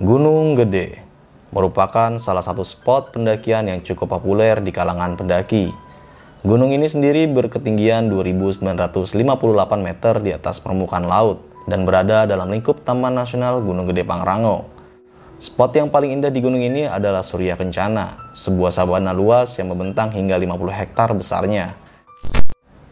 [0.00, 0.96] Gunung Gede
[1.52, 5.68] merupakan salah satu spot pendakian yang cukup populer di kalangan pendaki.
[6.40, 8.64] Gunung ini sendiri berketinggian 2.958
[9.76, 14.72] meter di atas permukaan laut dan berada dalam lingkup Taman Nasional Gunung Gede Pangrango.
[15.36, 20.16] Spot yang paling indah di gunung ini adalah Surya Kencana, sebuah sabana luas yang membentang
[20.16, 21.76] hingga 50 hektar besarnya.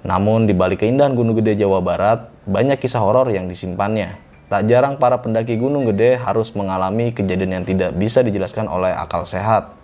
[0.04, 4.27] Namun di balik keindahan Gunung Gede Jawa Barat, banyak kisah horor yang disimpannya.
[4.48, 9.28] Tak jarang para pendaki Gunung Gede harus mengalami kejadian yang tidak bisa dijelaskan oleh akal
[9.28, 9.76] sehat.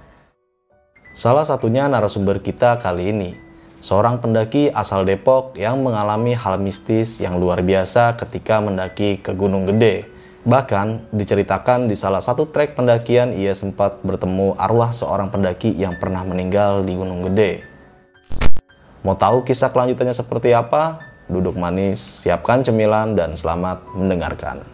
[1.12, 3.36] Salah satunya narasumber kita kali ini,
[3.84, 9.69] seorang pendaki asal Depok yang mengalami hal mistis yang luar biasa ketika mendaki ke Gunung
[9.69, 10.08] Gede.
[10.48, 16.24] Bahkan diceritakan di salah satu trek pendakian ia sempat bertemu arwah seorang pendaki yang pernah
[16.24, 17.69] meninggal di Gunung Gede.
[19.05, 21.14] Mau tahu kisah kelanjutannya seperti apa?
[21.25, 24.73] Duduk manis, siapkan cemilan, dan selamat mendengarkan.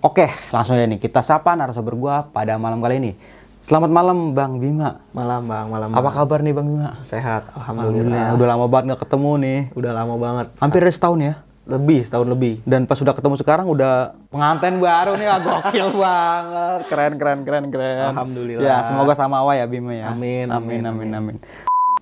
[0.00, 3.12] Oke, langsung aja nih kita sapa narasumber gua pada malam kali ini.
[3.60, 5.04] Selamat malam Bang Bima.
[5.12, 5.92] Malam Bang, malam.
[5.92, 6.14] Apa Bang.
[6.16, 6.96] kabar nih Bang Bima?
[7.04, 8.08] Sehat, Alhamdulillah.
[8.08, 8.26] alhamdulillah.
[8.32, 9.60] Udah lama banget nggak ketemu nih.
[9.76, 10.46] Udah lama banget.
[10.56, 11.34] Hampir setahun ya.
[11.68, 12.54] Lebih, setahun lebih.
[12.64, 16.80] Dan pas udah ketemu sekarang udah pengantin baru nih, wah, gokil banget.
[16.88, 18.08] Keren, keren, keren, keren.
[18.10, 18.64] Alhamdulillah.
[18.64, 20.08] Ya, semoga sama awal ya Bima ya.
[20.08, 21.36] Amin, amin, amin, amin, amin.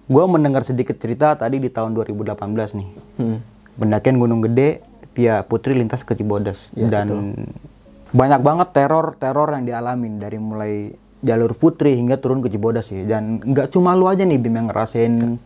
[0.07, 2.39] Gua mendengar sedikit cerita tadi di tahun 2018
[2.79, 2.89] nih.
[3.19, 3.39] Hmm.
[3.75, 4.83] pendakian Gunung Gede
[5.13, 7.35] via Putri lintas ke Cibodas Ya, dan
[8.09, 13.43] banyak banget teror-teror yang dialamin dari mulai jalur Putri hingga turun ke Cibodas sih dan
[13.43, 15.37] nggak cuma lu aja nih Bim yang ngerasain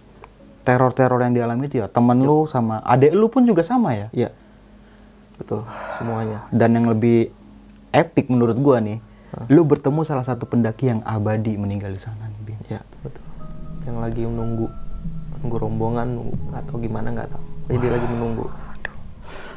[0.62, 4.30] teror-teror yang dialami itu ya temen lu sama adek lu pun juga sama ya Iya.
[5.32, 6.46] Betul, semuanya.
[6.54, 7.32] dan yang lebih
[7.90, 9.02] epic menurut gua nih
[9.48, 13.24] lu bertemu salah satu pendaki yang abadi meninggal di sana nih Bim Iya, betul.
[13.82, 14.66] Yang lagi menunggu
[15.42, 16.08] nunggu rombongan
[16.54, 17.44] atau gimana nggak tahu.
[17.66, 18.46] Jadi lagi menunggu.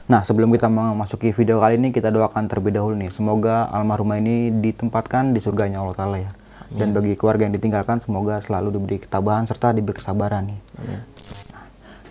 [0.06, 3.10] Nah, sebelum kita memasuki video kali ini, kita doakan terlebih dahulu nih.
[3.10, 6.32] Semoga almarhumah ini ditempatkan di surganya Allah Ta'ala ya.
[6.70, 10.60] Dan bagi keluarga yang ditinggalkan, semoga selalu diberi ketabahan serta diberi kesabaran nih.
[10.82, 11.02] Nah,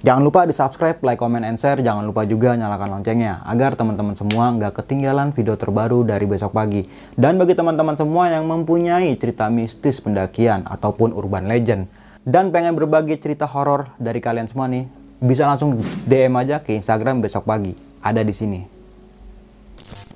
[0.04, 1.80] Jangan lupa di subscribe, like, comment, and share.
[1.80, 6.84] Jangan lupa juga nyalakan loncengnya agar teman-teman semua nggak ketinggalan video terbaru dari besok pagi.
[7.16, 11.88] Dan bagi teman-teman semua yang mempunyai cerita mistis pendakian ataupun urban legend
[12.20, 14.84] dan pengen berbagi cerita horor dari kalian semua nih,
[15.24, 17.72] bisa langsung DM aja ke Instagram besok pagi.
[18.04, 18.60] Ada di sini.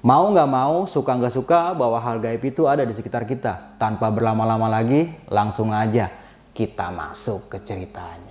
[0.04, 3.80] Mau nggak mau, suka nggak suka, bahwa hal gaib itu ada di sekitar kita.
[3.80, 6.12] Tanpa berlama-lama lagi, langsung aja
[6.52, 8.27] kita masuk ke ceritanya.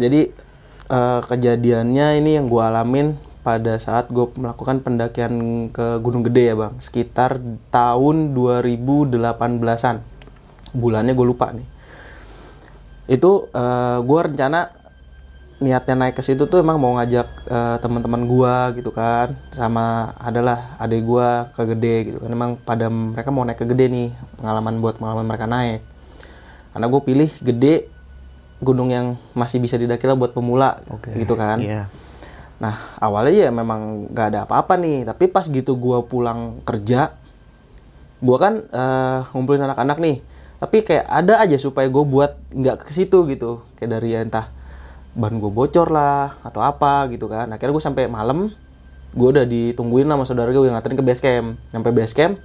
[0.00, 0.32] Jadi
[0.88, 6.56] eh, kejadiannya ini yang gue alamin pada saat gue melakukan pendakian ke Gunung Gede ya
[6.56, 7.40] bang, sekitar
[7.72, 9.96] tahun 2018an,
[10.76, 11.68] bulannya gue lupa nih.
[13.08, 13.48] Itu
[14.04, 14.76] gue rencana
[15.60, 20.76] niatnya naik ke situ tuh emang mau ngajak eh, teman-teman gue gitu kan, sama adalah
[20.76, 24.84] adik gue ke Gede gitu kan, emang pada mereka mau naik ke Gede nih, pengalaman
[24.84, 25.80] buat pengalaman mereka naik.
[26.76, 27.88] Karena gue pilih Gede
[28.60, 30.80] gunung yang masih bisa didaki lah buat pemula
[31.16, 31.60] gitu kan.
[31.60, 31.88] Iya.
[32.60, 37.16] Nah awalnya ya memang gak ada apa-apa nih, tapi pas gitu gua pulang kerja,
[38.20, 40.16] gua kan eh, ngumpulin anak-anak nih,
[40.60, 44.52] tapi kayak ada aja supaya gue buat nggak ke situ gitu, kayak dari ya entah
[45.16, 47.48] ban gue bocor lah atau apa gitu kan.
[47.48, 48.52] Akhirnya gue sampai malam,
[49.16, 51.56] gue udah ditungguin sama saudara gue yang nganterin ke base camp.
[51.72, 52.36] Sampai base camp,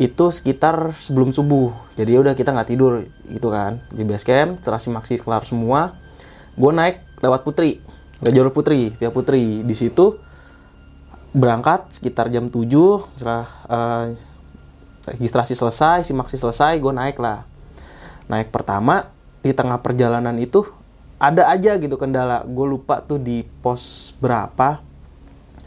[0.00, 1.76] itu sekitar sebelum subuh.
[1.92, 3.84] Jadi ya udah kita nggak tidur gitu kan.
[3.92, 5.92] Di base camp setelah simaksi kelar semua
[6.56, 7.84] gue naik lewat Putri.
[8.16, 9.60] Ke jalur Putri via Putri.
[9.60, 10.16] Di situ
[11.36, 12.64] berangkat sekitar jam 7
[13.20, 14.06] setelah eh,
[15.20, 17.44] registrasi selesai simaksi selesai gue naik lah.
[18.32, 19.12] Naik pertama
[19.44, 20.64] di tengah perjalanan itu
[21.20, 22.40] ada aja gitu kendala.
[22.48, 24.80] Gue lupa tuh di pos berapa.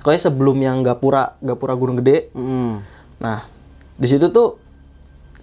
[0.01, 2.33] Pokoknya sebelum yang Gapura Gapura Gunung Gede.
[2.33, 2.81] Hmm.
[3.21, 3.52] Nah,
[4.03, 4.59] di situ tuh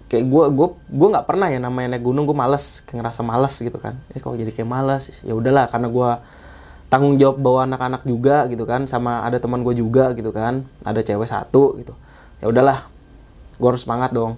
[0.05, 3.57] kayak gue gue gue nggak pernah ya namanya naik gunung gue males kayak ngerasa males
[3.57, 3.97] gitu kan.
[4.13, 6.09] Eh kok jadi kayak males ya udahlah karena gue
[6.93, 11.01] tanggung jawab bawa anak-anak juga gitu kan sama ada teman gue juga gitu kan ada
[11.01, 11.97] cewek satu gitu.
[12.37, 12.85] Ya udahlah
[13.57, 14.37] gue harus semangat dong.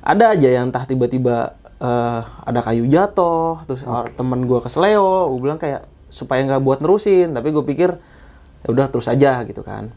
[0.00, 1.52] Ada aja yang entah tiba-tiba
[1.84, 6.78] eh, ada kayu jatuh terus or- temen gue kesleo gue bilang kayak supaya nggak buat
[6.80, 7.92] nerusin tapi gue pikir
[8.64, 9.92] ya udah terus aja gitu kan.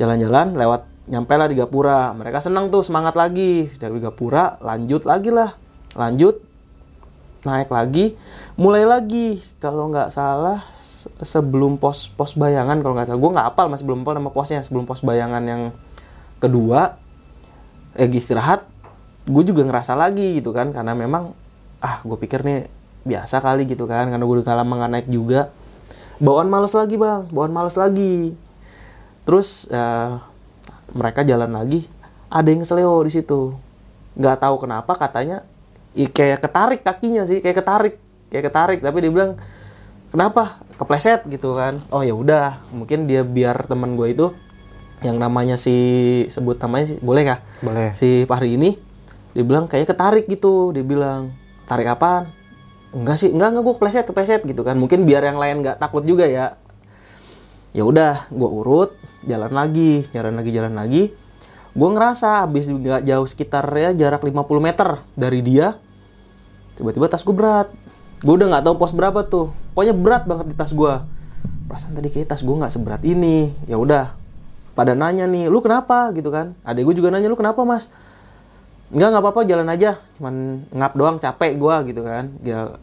[0.00, 2.14] Jalan-jalan lewat nyampe lah di Gapura.
[2.14, 3.66] Mereka senang tuh semangat lagi.
[3.74, 5.58] Dari Gapura lanjut lagi lah.
[5.98, 6.38] Lanjut
[7.42, 8.14] naik lagi.
[8.54, 9.42] Mulai lagi.
[9.58, 13.20] Kalau nggak salah se- sebelum pos pos bayangan kalau nggak salah.
[13.20, 14.62] Gue nggak hafal masih belum hafal nama posnya.
[14.62, 15.62] Sebelum pos bayangan yang
[16.38, 16.96] kedua
[17.98, 18.64] eh istirahat
[19.26, 20.70] gue juga ngerasa lagi gitu kan.
[20.70, 21.34] Karena memang
[21.82, 22.70] ah gue pikir nih
[23.02, 24.06] biasa kali gitu kan.
[24.14, 25.50] Karena gue udah lama nggak naik juga.
[26.22, 27.26] Bawaan males lagi bang.
[27.34, 28.38] Bawaan males lagi.
[29.26, 30.29] Terus eh,
[30.92, 31.86] mereka jalan lagi
[32.30, 33.54] ada yang seleo di situ.
[34.14, 35.42] Nggak tahu kenapa katanya
[35.94, 37.94] i- kayak ketarik kakinya sih kayak ketarik
[38.30, 38.78] kayak ketarik.
[38.80, 39.38] Tapi dia bilang
[40.10, 40.62] kenapa?
[40.78, 41.84] Kepleset gitu kan.
[41.92, 44.26] Oh ya udah mungkin dia biar teman gue itu
[45.00, 45.76] yang namanya si
[46.28, 47.38] sebut namanya sih boleh kah?
[47.60, 47.88] Boleh.
[47.92, 48.76] si Fahri ini
[49.30, 51.32] dia bilang kayak ketarik gitu dia bilang
[51.64, 52.32] tarik apaan?
[52.90, 54.74] Enggak sih enggak enggak gue kepleset kepleset gitu kan.
[54.76, 56.58] Mungkin biar yang lain nggak takut juga ya
[57.70, 58.90] ya udah gue urut
[59.22, 61.02] jalan lagi jalan lagi jalan lagi.
[61.70, 65.78] Gue ngerasa habis nggak jauh sekitar ya jarak 50 meter dari dia
[66.74, 67.70] tiba-tiba tas gue berat.
[68.20, 69.54] Gue udah nggak tahu pos berapa tuh.
[69.72, 70.94] Pokoknya berat banget di tas gue
[71.70, 73.54] perasaan tadi kayak tas gue nggak seberat ini.
[73.70, 74.18] Ya udah
[74.74, 76.10] pada nanya nih lu kenapa?
[76.10, 76.58] gitu kan.
[76.66, 77.86] Adek gue juga nanya lu kenapa mas?
[78.90, 80.02] Enggak nggak apa-apa jalan aja.
[80.18, 82.34] Cuman ngap doang capek gue gitu kan.
[82.42, 82.74] Ya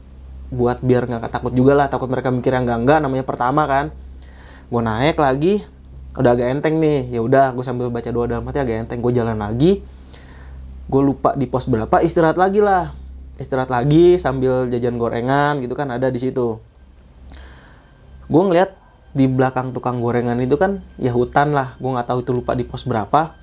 [0.48, 3.92] buat biar nggak takut juga lah takut mereka mikir yang enggak enggak namanya pertama kan
[4.68, 5.64] gue naik lagi
[6.18, 7.14] udah agak enteng nih.
[7.14, 9.00] Ya udah gue sambil baca doa dalam hati agak enteng.
[9.00, 9.86] Gue jalan lagi.
[10.88, 12.92] Gue lupa di pos berapa istirahat lagi lah.
[13.38, 16.58] Istirahat lagi sambil jajan gorengan gitu kan ada di situ.
[18.28, 18.76] Gue ngeliat
[19.16, 21.78] di belakang tukang gorengan itu kan ya hutan lah.
[21.78, 23.38] Gue nggak tahu itu lupa di pos berapa.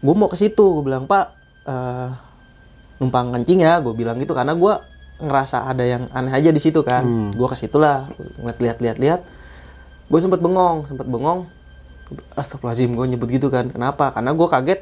[0.00, 1.36] Gue mau ke situ gue bilang pak
[1.68, 2.08] eh,
[2.98, 4.32] numpang kencing ya gue bilang gitu.
[4.32, 4.93] Karena gue
[5.24, 7.32] ngerasa ada yang aneh aja di situ kan.
[7.32, 9.20] Gue ke situ lah ngeliat lihat lihat lihat
[10.04, 11.48] gue sempet bengong sempet bengong.
[12.36, 13.72] Astagfirullahaladzim gue nyebut gitu kan.
[13.72, 14.12] Kenapa?
[14.12, 14.80] Karena gue kaget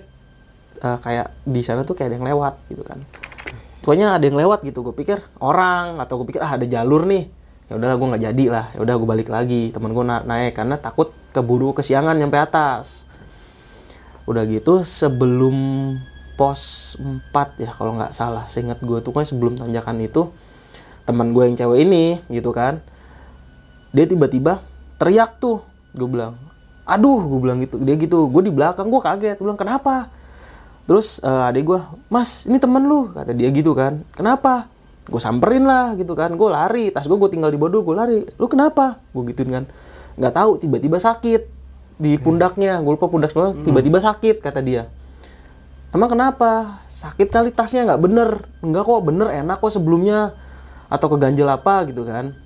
[0.82, 2.98] eh, kayak di sana tuh kayak ada yang lewat gitu kan.
[3.82, 7.30] Pokoknya ada yang lewat gitu gue pikir orang atau gue pikir ah ada jalur nih.
[7.70, 8.66] Ya udahlah gue nggak jadi lah.
[8.74, 9.70] Ya udah gue balik lagi.
[9.70, 13.06] Temen gue na- naik karena takut keburu kesiangan nyampe atas.
[14.26, 15.56] Udah gitu sebelum
[16.34, 18.48] pos 4 ya kalau nggak salah.
[18.48, 20.32] Seingat gue tuh kan sebelum tanjakan itu
[21.02, 22.78] teman gue yang cewek ini gitu kan
[23.90, 24.62] dia tiba-tiba
[24.96, 25.60] teriak tuh.
[25.92, 26.38] Gue bilang
[26.82, 28.28] aduh gue bilang gitu dia gitu.
[28.32, 29.36] Gue di belakang gue kaget.
[29.36, 30.08] Gue bilang kenapa?
[30.88, 34.00] Terus eh, adik gue mas ini temen lu kata dia gitu kan.
[34.16, 34.72] Kenapa?
[35.06, 36.32] Gue samperin lah gitu kan.
[36.34, 38.18] Gue lari tas gue gue tinggal di bodoh gue lari.
[38.40, 39.02] Lu kenapa?
[39.12, 39.64] Gue gituin kan.
[40.16, 41.42] Nggak tahu tiba-tiba sakit
[42.00, 42.80] di pundaknya.
[42.80, 44.88] Gue lupa pundak sebelah tiba-tiba sakit kata dia
[45.92, 46.80] emang kenapa?
[46.84, 48.28] Sakit kali tasnya nggak bener.
[48.60, 50.34] Enggak kok bener enak kok sebelumnya.
[50.92, 52.36] Atau keganjel apa gitu kan.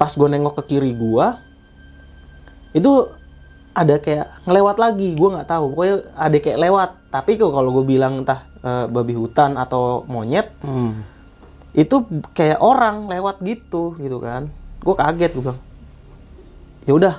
[0.00, 1.26] Pas gue nengok ke kiri gue
[2.74, 2.90] itu
[3.70, 5.14] ada kayak ngelewat lagi.
[5.14, 5.64] Gue nggak tahu.
[5.74, 6.90] Pokoknya ada kayak lewat.
[7.14, 11.04] Tapi kok kalau gue bilang entah eh, babi hutan atau monyet Hmm.
[11.74, 12.06] itu
[12.38, 14.50] kayak orang lewat gitu gitu kan.
[14.82, 15.60] Gue kaget gue bilang
[16.84, 17.14] ya udah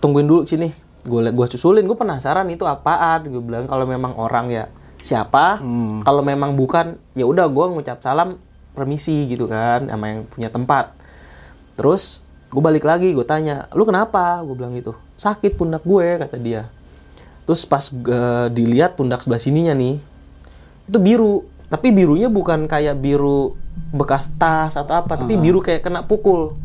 [0.00, 0.72] tungguin dulu sini
[1.06, 3.28] gue gua susulin gue penasaran itu apaan.
[3.28, 4.64] Gue bilang kalau memang orang ya
[5.00, 5.56] siapa?
[5.56, 6.04] Hmm.
[6.04, 8.36] kalau memang bukan ya udah gue ngucap salam
[8.76, 10.92] permisi gitu kan sama yang punya tempat.
[11.80, 12.20] Terus
[12.52, 14.44] gue balik lagi gue tanya lu kenapa?
[14.44, 16.68] Gue bilang gitu sakit pundak gue kata dia.
[17.48, 19.96] Terus pas eh, dilihat pundak sebelah sininya nih
[20.88, 21.48] itu biru.
[21.70, 23.54] Tapi birunya bukan kayak biru
[23.94, 26.58] bekas tas atau apa tapi biru kayak kena pukul.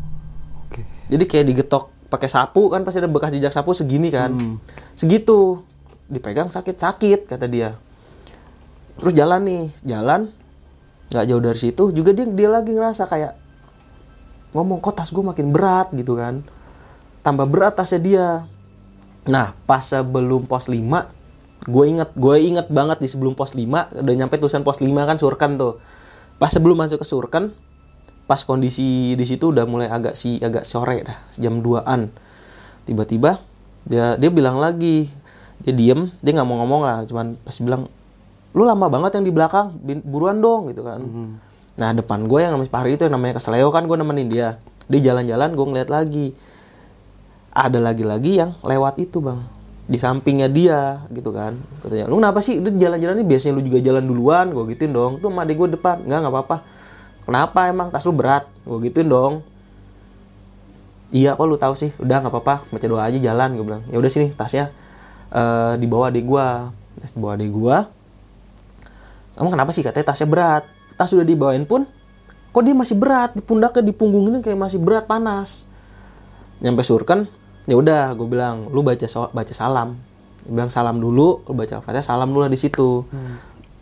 [0.66, 0.82] Oke.
[1.06, 4.34] jadi kayak digetok pakai sapu kan pasti ada bekas jejak sapu segini kan.
[4.34, 4.56] Hmm.
[4.94, 5.62] segitu.
[6.06, 7.74] Dipegang sakit sakit kata dia.
[9.02, 10.30] Terus jalan nih jalan.
[11.10, 13.34] Nggak jauh dari situ juga dia dia lagi ngerasa kayak
[14.54, 15.90] ngomong kok tas gue makin berat?
[15.94, 16.46] gitu kan.
[17.26, 18.28] Tambah berat tasnya dia.
[19.26, 20.78] Nah pas sebelum pos 5
[21.66, 23.66] gue inget gue inget banget di sebelum pos 5
[23.98, 25.82] udah nyampe tulisan pos 5 kan surkan tuh.
[26.38, 27.50] Pas sebelum masuk ke surkan
[28.26, 32.10] pas kondisi di situ udah mulai agak si agak sore dah jam 2an
[32.86, 33.38] tiba-tiba
[33.86, 35.06] dia dia bilang lagi
[35.62, 37.86] dia diem dia nggak mau ngomong lah cuman pas bilang
[38.56, 39.76] lu lama banget yang di belakang
[40.08, 41.04] buruan dong gitu kan.
[41.76, 44.56] Nah depan gue yang namanya Hari itu yang namanya Keseleo kan gue nemenin dia.
[44.88, 46.32] Dia jalan-jalan gue ngeliat lagi.
[47.52, 49.44] Ada lagi-lagi yang lewat itu bang.
[49.84, 51.60] Di sampingnya dia gitu kan.
[51.84, 52.64] Katanya lu kenapa sih?
[52.64, 55.20] Itu jalan-jalan ini biasanya lu juga jalan duluan gue gituin dong.
[55.20, 56.00] Tuh adik gue depan.
[56.08, 56.56] Nggak nggak apa-apa
[57.26, 58.46] kenapa emang tas lu berat?
[58.62, 59.42] Gue gituin dong.
[61.10, 61.90] Iya kok lu tahu sih.
[61.98, 62.66] Udah nggak apa-apa.
[62.70, 63.82] Baca doa aja jalan gue bilang.
[63.90, 64.70] Ya udah sini tasnya
[65.34, 66.46] eh di bawah adik gue
[67.02, 67.76] tas di bawah adik gue
[69.36, 69.84] kamu kenapa sih?
[69.84, 70.64] Katanya tasnya berat.
[70.96, 71.84] Tas sudah dibawain pun
[72.56, 73.36] kok dia masih berat?
[73.36, 75.68] Di pundaknya di punggungnya kayak masih berat panas.
[76.64, 77.28] Nyampe surken
[77.68, 80.00] ya udah gue bilang lu baca so- baca salam.
[80.46, 81.44] Dia bilang salam dulu.
[81.44, 83.04] Lu baca fatihah salam dulu lah di situ.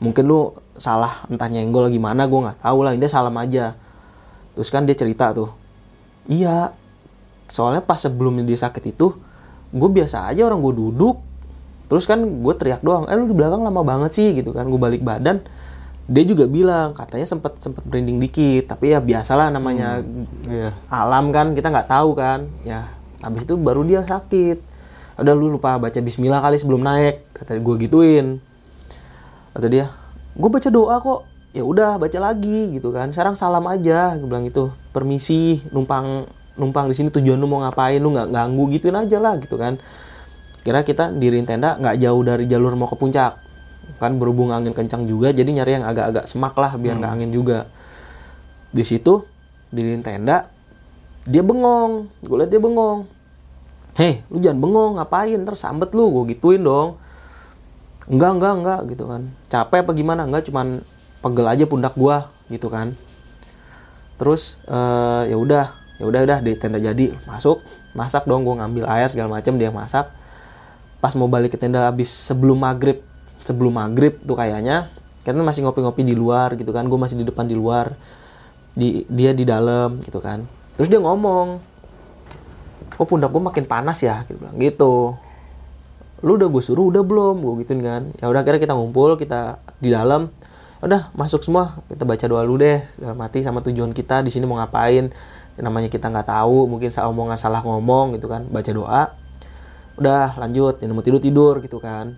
[0.03, 3.79] Mungkin lu salah entah nyenggol gimana gue nggak tahu lah intinya salam aja.
[4.55, 5.51] Terus kan dia cerita tuh
[6.25, 6.73] iya
[7.51, 9.13] soalnya pas sebelum dia sakit itu
[9.75, 11.17] gue biasa aja orang gue duduk.
[11.85, 14.81] Terus kan gue teriak doang eh lu di belakang lama banget sih gitu kan gue
[14.81, 15.43] balik badan.
[16.05, 20.05] Dia juga bilang katanya sempet sempet merinding dikit tapi ya biasalah namanya
[20.45, 20.77] Iya.
[20.93, 22.49] alam kan kita nggak tahu kan.
[22.67, 22.89] Ya
[23.25, 24.61] habis itu baru dia sakit.
[25.15, 28.43] Udah lu lupa baca Bismillah kali sebelum naik kata gue gituin.
[29.55, 29.87] Kata dia
[30.35, 31.21] gue baca doa kok.
[31.55, 33.15] Ya udah baca lagi gitu kan.
[33.15, 36.27] Sekarang salam aja gue bilang itu permisi numpang
[36.59, 38.03] numpang di sini tujuan lu mau ngapain?
[38.03, 39.79] Lu nggak ganggu gituin aja lah gitu kan.
[40.67, 43.39] Kira kita diriin tenda nggak jauh dari jalur mau ke puncak.
[44.03, 47.71] Kan berhubung angin kencang juga jadi nyari yang agak-agak semak lah biar nggak angin juga.
[48.75, 49.23] Di situ
[49.71, 50.51] diriin tenda
[51.23, 52.11] dia bengong.
[52.27, 53.07] Gue liat dia bengong.
[53.95, 55.39] Heh lu jangan bengong ngapain?
[55.39, 56.11] Ntar sambet lu.
[56.11, 56.99] Gue gituin dong
[58.11, 59.23] enggak enggak enggak gitu kan.
[59.49, 60.23] Capek apa gimana?
[60.29, 60.85] Enggak cuman
[61.25, 62.93] pegel aja pundak gua gitu kan.
[64.21, 67.63] Terus eh, ya udah ya udah udah di tenda jadi masuk
[67.95, 70.11] masak dong gua ngambil air segala macam dia masak.
[71.01, 73.01] Pas mau balik ke tenda habis sebelum maghrib
[73.45, 74.89] sebelum maghrib tuh kayaknya
[75.25, 76.85] karena masih ngopi-ngopi di luar gitu kan.
[76.89, 77.97] Gue masih di depan di luar
[78.77, 80.45] di dia di dalam gitu kan.
[80.77, 81.61] Terus dia ngomong
[82.95, 84.23] kok pundak gue makin panas ya
[84.55, 85.19] gitu
[86.25, 87.45] lu udah gue suruh udah belum?
[87.45, 88.03] Gue gituin kan.
[88.17, 90.33] Ya udah akhirnya kita ngumpul kita di dalam.
[90.81, 91.85] Udah masuk semua.
[91.93, 95.13] Kita baca doa lu deh dalam hati sama tujuan kita di sini mau ngapain.
[95.61, 98.49] Namanya kita nggak tahu mungkin salah omongan salah ngomong gitu kan.
[98.49, 99.13] Baca doa.
[100.01, 100.81] Udah lanjut.
[100.81, 102.17] Ini mau tidur tidur gitu kan.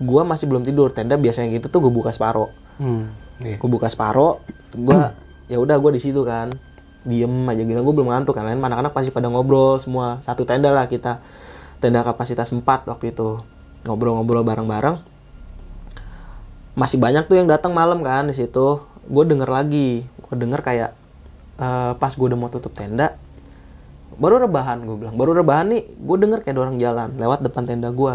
[0.00, 0.88] Gua masih belum tidur.
[0.88, 2.48] Tenda biasanya gitu tuh gue buka separo.
[2.80, 3.12] Hmm.
[3.42, 3.58] Iya.
[3.58, 4.38] gue buka separo
[4.72, 4.96] gue
[5.52, 6.56] ya udah gue di situ kan.
[7.04, 7.84] Diem aja gitu.
[7.84, 8.48] Gue belum ngantuk kan.
[8.48, 10.24] Lain anak-anak pasti pada ngobrol semua.
[10.24, 11.20] Satu tenda lah kita
[11.82, 13.42] tenda kapasitas 4 waktu itu.
[13.82, 15.02] Ngobrol-ngobrol bareng-bareng.
[16.78, 18.78] Masih banyak tuh yang datang malam kan di situ.
[19.10, 20.06] Gue denger lagi.
[20.22, 20.90] Gue denger kayak
[21.58, 23.18] eh, pas gue udah mau tutup tenda
[24.20, 25.14] baru rebahan gue bilang.
[25.16, 28.14] Baru rebahan nih gue denger kayak ada orang jalan lewat depan tenda gue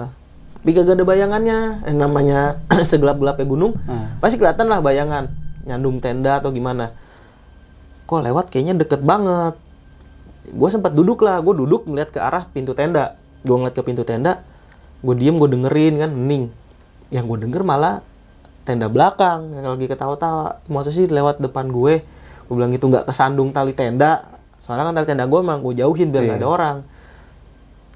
[0.58, 1.60] tapi kagak ada bayangannya.
[1.88, 2.40] Yang namanya
[2.92, 4.20] segelap-gelapnya gunung Hmm.
[4.20, 5.32] pasti kelihatan lah bayangan.
[5.64, 6.92] Nyandung tenda atau gimana.
[8.08, 9.56] Kok lewat kayaknya deket banget.
[10.48, 11.40] Gue sempat duduk lah.
[11.40, 13.16] Gue duduk ngeliat ke arah pintu tenda
[13.46, 14.42] gue ngeliat ke pintu tenda
[15.02, 16.50] gue diem gue dengerin kan hening
[17.14, 18.02] yang gue denger malah
[18.68, 20.60] tenda belakang yang lagi ketawa-tawa.
[20.68, 22.04] Masa sih lewat depan gue.
[22.48, 24.28] Gue bilang gitu nggak kesandung tali tenda.
[24.60, 26.78] Soalnya kan tali tenda gue emang gue jauhin biar nggak ada orang.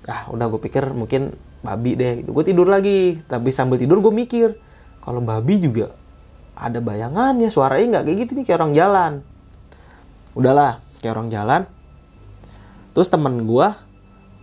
[0.07, 2.31] Ah udah gue pikir mungkin babi deh gitu.
[2.31, 3.19] Gue tidur lagi.
[3.27, 4.55] Tapi sambil tidur gue mikir
[5.03, 5.91] kalau babi juga
[6.55, 9.11] ada bayangannya suaranya nggak kayak gitu nih kayak orang jalan.
[10.39, 11.61] Udahlah kayak orang jalan.
[12.95, 13.67] Terus temen gue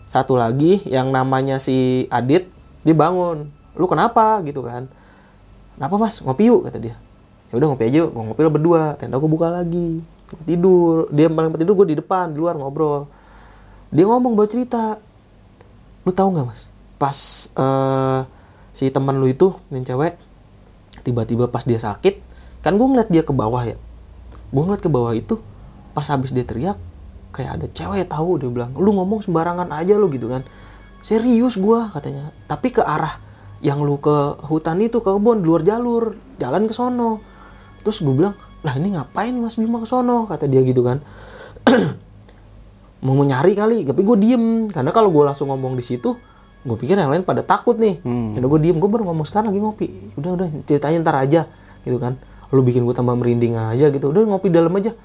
[0.08, 2.48] satu lagi yang namanya si Adit
[2.82, 3.52] dia bangun.
[3.76, 4.40] Lu kenapa?
[4.42, 4.88] Gitu kan.
[5.76, 6.18] Kenapa mas?
[6.24, 6.96] Ngopi yuk kata dia.
[7.52, 10.96] Ya udah ngopi aja yuk gue ngopi lah berdua tenda gue buka lagi Gua tidur.
[11.12, 13.06] Dia paling tidur gue di depan di luar ngobrol.
[13.92, 14.98] Dia ngomong bawa cerita
[16.04, 16.66] lu tahu nggak mas?
[16.96, 17.18] Pas
[17.52, 18.20] eh,
[18.72, 20.14] si teman lu itu yang cewek
[21.02, 22.20] tiba-tiba pas dia sakit
[22.62, 23.74] kan gue ngeliat dia ke bawah ya
[24.54, 25.42] gue ngeliat ke bawah itu
[25.96, 26.78] pas habis dia teriak
[27.32, 30.44] kayak ada cewek tahu dia bilang lu ngomong sembarangan aja lu gitu kan.
[31.04, 32.34] Serius gue katanya.
[32.50, 33.20] Tapi ke arah
[33.62, 37.22] yang lu ke hutan itu ke kebun di luar jalur jalan ke sono.
[37.82, 38.34] Terus gue bilang
[38.66, 40.26] lah ini ngapain mas Bima ke sono?
[40.26, 41.02] kata dia gitu kan.
[43.04, 44.66] Mau nyari kali tapi gue diem.
[44.72, 46.16] Karena kalau gue langsung ngomong di situ
[46.58, 48.02] gue pikir yang lain pada takut nih.
[48.02, 48.34] Hmm.
[48.34, 49.88] Udah gue diem gue baru ngomong sekarang lagi ngopi.
[50.18, 51.46] Udah udah ceritanya ntar aja
[51.86, 52.18] gitu kan.
[52.50, 54.10] Lu bikin gue tambah merinding aja gitu.
[54.10, 54.96] Udah ngopi dalam aja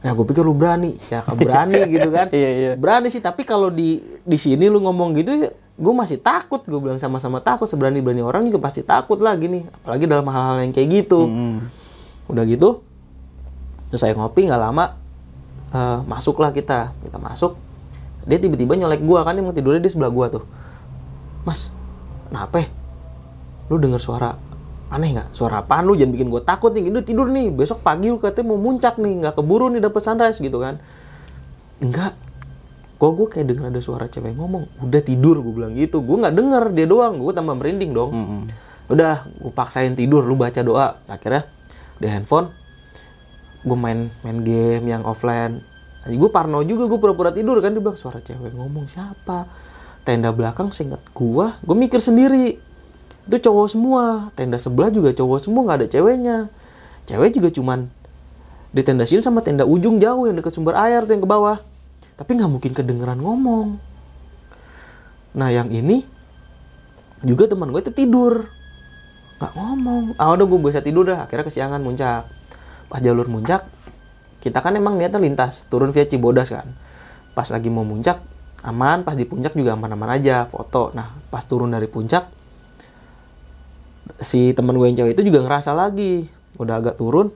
[0.00, 0.96] ya gue pikir lu berani.
[1.08, 2.28] Ya berani gitu kan.
[2.32, 2.70] Iya, iya.
[2.76, 6.64] berani sih tapi kalau di di sini lu ngomong gitu gue masih takut.
[6.64, 9.64] Gue bilang sama-sama takut seberani berani orang juga pasti takut lah gini.
[9.80, 11.28] Apalagi dalam hal-hal yang kayak gitu.
[12.30, 12.84] Udah gitu
[13.90, 14.96] terus saya ngopi nggak lama
[15.74, 16.94] eh, masuklah kita.
[17.04, 17.58] Kita masuk
[18.28, 20.44] dia tiba-tiba nyolek gua kan emang tidurnya di sebelah gua tuh.
[21.42, 21.72] Mas
[22.30, 22.68] kenapa ya?
[23.70, 24.34] lu denger suara
[24.90, 25.32] aneh nggak?
[25.32, 25.94] Suara apaan lu?
[25.94, 26.90] Jangan bikin gua takut nih.
[26.90, 27.48] Udah tidur nih.
[27.54, 29.14] Besok pagi lu katanya mau muncak nih.
[29.22, 30.82] Nggak keburu nih dapet sunrise gitu kan.
[31.80, 32.12] Enggak
[33.00, 36.04] kok gue kayak denger ada suara cewek ngomong udah tidur gue bilang gitu.
[36.04, 37.16] Gue nggak denger dia doang.
[37.16, 38.10] Gue tambah merinding dong.
[38.92, 41.00] Udah gue paksain tidur lu baca doa.
[41.08, 41.48] Akhirnya
[41.96, 42.52] di handphone
[43.64, 45.64] gue main main game yang offline.
[46.04, 47.72] Gue parno juga gue pura-pura tidur kan.
[47.72, 49.48] Dia bilang suara cewek ngomong siapa?
[50.04, 52.60] Tenda belakang singkat gue gue mikir sendiri
[53.26, 54.04] itu cowok semua.
[54.38, 56.36] Tenda sebelah juga cowok semua nggak ada ceweknya.
[57.04, 57.90] Cewek juga cuman
[58.70, 61.58] di tenda sini sama tenda ujung jauh yang deket sumber air tuh yang ke bawah.
[62.14, 63.80] Tapi nggak mungkin kedengeran ngomong.
[65.34, 66.06] Nah yang ini
[67.26, 68.46] juga teman gue itu tidur.
[69.42, 70.04] Nggak ngomong.
[70.16, 71.26] Ah udah gue bisa tidur dah.
[71.26, 72.30] Akhirnya kesiangan muncak.
[72.90, 73.66] Pas jalur muncak
[74.40, 76.72] kita kan emang niatnya lintas turun via Cibodas kan.
[77.36, 78.22] Pas lagi mau muncak
[78.64, 79.02] aman.
[79.02, 80.94] Pas di puncak juga aman-aman aja foto.
[80.96, 82.39] Nah pas turun dari puncak
[84.18, 86.26] si teman gue yang cewek itu juga ngerasa lagi.
[86.58, 87.30] Udah agak turun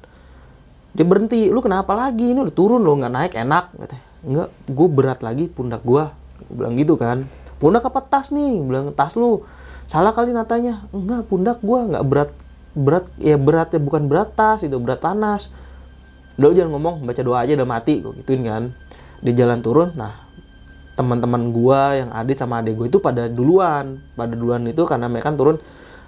[0.95, 1.51] dia berhenti.
[1.51, 2.31] Lu kenapa lagi?
[2.33, 3.65] Ini udah turun lo nggak naik enak.
[3.75, 6.05] Katanya enggak gue berat lagi pundak gue
[6.51, 7.27] gue bilang gitu kan.
[7.59, 8.63] Pundak apa tas nih?
[8.63, 9.43] Bilang tas lu.
[9.85, 10.87] Salah kali natanya.
[10.95, 12.31] Enggak pundak gue nggak berat
[12.75, 15.51] berat ya berat ya bukan berat tas itu berat panas.
[16.39, 18.63] Lu jangan ngomong baca doa aja udah mati gue gituin kan.
[19.23, 20.25] Di jalan turun nah
[20.95, 23.99] teman-teman gua yang adit sama adik gue itu pada duluan.
[24.15, 25.57] Pada duluan itu karena mereka kan turun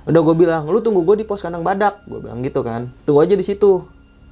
[0.06, 2.06] udah gue bilang lu tunggu gue di pos kandang badak.
[2.06, 2.94] Gue bilang gitu kan.
[3.02, 3.82] Tunggu aja di situ.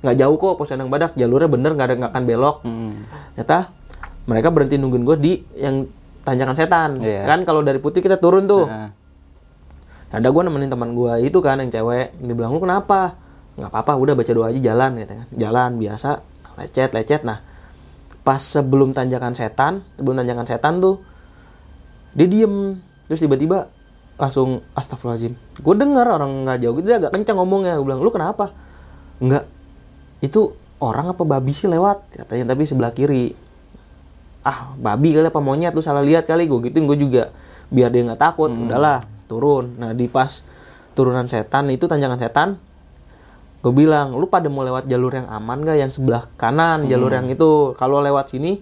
[0.07, 2.57] Nggak jauh kok pos kandang badak jalurnya bener nggak ada nggak akan belok.
[3.35, 3.59] Ternyata
[4.25, 5.91] mereka berhenti nungguin gue di yang
[6.25, 6.91] tanjakan setan.
[7.03, 7.29] Iya.
[7.29, 8.65] kan kalau dari putih kita turun tuh.
[8.71, 8.91] Nah,
[10.15, 12.15] ada gue nemenin teman gue itu kan yang cewek.
[12.23, 13.19] Dia bilang lu kenapa?
[13.59, 15.27] Nggak apa-apa udah baca doa aja jalan gitu kan.
[15.35, 16.23] Jalan biasa
[16.55, 17.23] lecet lecet.
[17.27, 17.43] Nah
[18.25, 21.03] pas sebelum tanjakan setan sebelum tanjakan setan tuh
[22.15, 22.79] dia diem.
[23.11, 23.69] Terus tiba-tiba
[24.15, 25.35] langsung astagfirullahaladzim.
[25.59, 27.75] Gue denger orang nggak jauh gitu dia agak kencang ngomongnya.
[27.79, 28.55] Gue bilang lu kenapa?
[29.19, 29.45] Nggak
[30.23, 32.15] itu orang apa babi sih lewat?
[32.15, 33.35] Katanya tapi sebelah kiri.
[34.45, 36.47] Ah babi kali apa monyet tuh salah lihat kali.
[36.47, 37.35] Gue gituin gue juga
[37.75, 38.55] biar dia nggak takut.
[38.55, 39.75] Udahlah turun.
[39.83, 40.47] Nah di pas
[40.95, 42.49] turunan setan itu tanjakan setan
[43.65, 47.27] gue bilang lu pada mau lewat jalur yang aman gak yang sebelah kanan jalur yang
[47.33, 47.73] itu.
[47.81, 48.61] Kalau lewat sini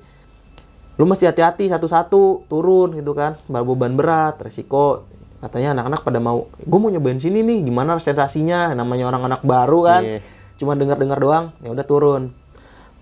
[0.95, 3.35] lu mesti hati-hati satu-satu turun gitu kan.
[3.51, 5.12] Bawa beban berat resiko
[5.43, 9.81] katanya anak-anak pada mau gue mau nyobain sini nih gimana sensasinya namanya orang anak baru
[9.83, 10.03] kan.
[10.07, 10.21] Iya.
[10.63, 12.23] cuma dengar-dengar doang ya udah turun.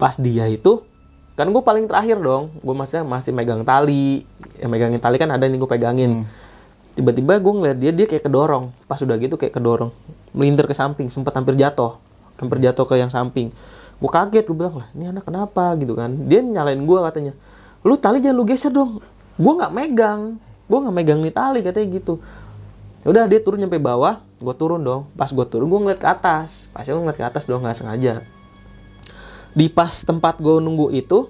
[0.01, 0.81] Pas dia itu
[1.37, 4.25] kan gue paling terakhir dong gue masih masih megang tali.
[4.57, 6.25] Yang megangin tali kan ada nih gue pegangin.
[6.97, 8.73] Tiba-tiba gue ngeliat dia dia kayak kedorong.
[8.89, 9.93] Pas udah gitu kayak kedorong.
[10.33, 12.01] Melintir ke samping sempat hampir jatuh.
[12.41, 13.53] Hampir jatuh ke yang samping.
[14.01, 15.77] Gue kaget gue bilang lah ini anak kenapa?
[15.77, 16.17] Gitu kan.
[16.25, 17.37] Dia nyalain gue katanya
[17.85, 19.05] lu tali jangan lu geser dong.
[19.37, 22.23] Gue nggak megang gue nggak megang nih tali katanya gitu.
[23.03, 25.11] Udah dia turun nyampe bawah gue turun dong.
[25.19, 26.71] Pas gue turun gue ngeliat ke atas.
[26.71, 28.23] Pas gue ngeliat ke atas dong nggak sengaja.
[29.51, 31.27] Di pas tempat gue nunggu itu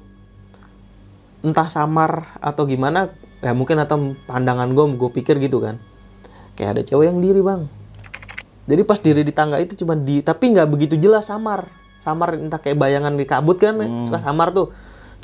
[1.41, 5.81] entah samar atau gimana ya mungkin atau pandangan gue gue pikir gitu kan.
[6.61, 7.65] Kayak ada cewek yang diri bang.
[8.69, 11.73] Jadi pas diri di tangga itu cuma di tapi nggak begitu jelas samar.
[11.97, 14.69] Samar entah kayak bayangan di kabut kan suka samar tuh.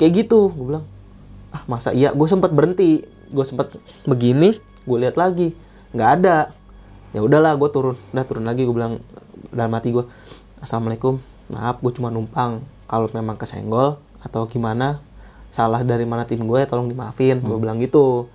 [0.01, 0.85] Kayak gitu gue bilang
[1.53, 2.15] ah masa iya?
[2.15, 3.75] Gue sempat berhenti gue sempat
[4.07, 5.51] begini gue lihat lagi.
[5.91, 6.37] Nggak ada.
[7.11, 7.95] Ya udahlah gue turun.
[8.15, 9.03] Udah turun lagi gue bilang
[9.51, 10.07] dalam hati gue
[10.63, 11.19] assalamualaikum.
[11.51, 12.63] Maaf gue cuma numpang.
[12.87, 15.03] Kalau memang kesenggol atau gimana
[15.51, 17.43] salah dari mana tim gue tolong dimaafin.
[17.43, 18.31] Gue bilang gitu.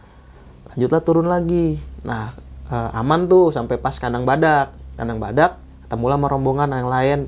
[0.72, 1.80] Lanjutlah turun lagi.
[2.04, 2.36] Nah
[2.68, 4.76] eh, aman tuh sampai pas kandang badak.
[4.96, 5.56] Kandang badak
[5.88, 7.18] ketemu sama rombongan yang lain.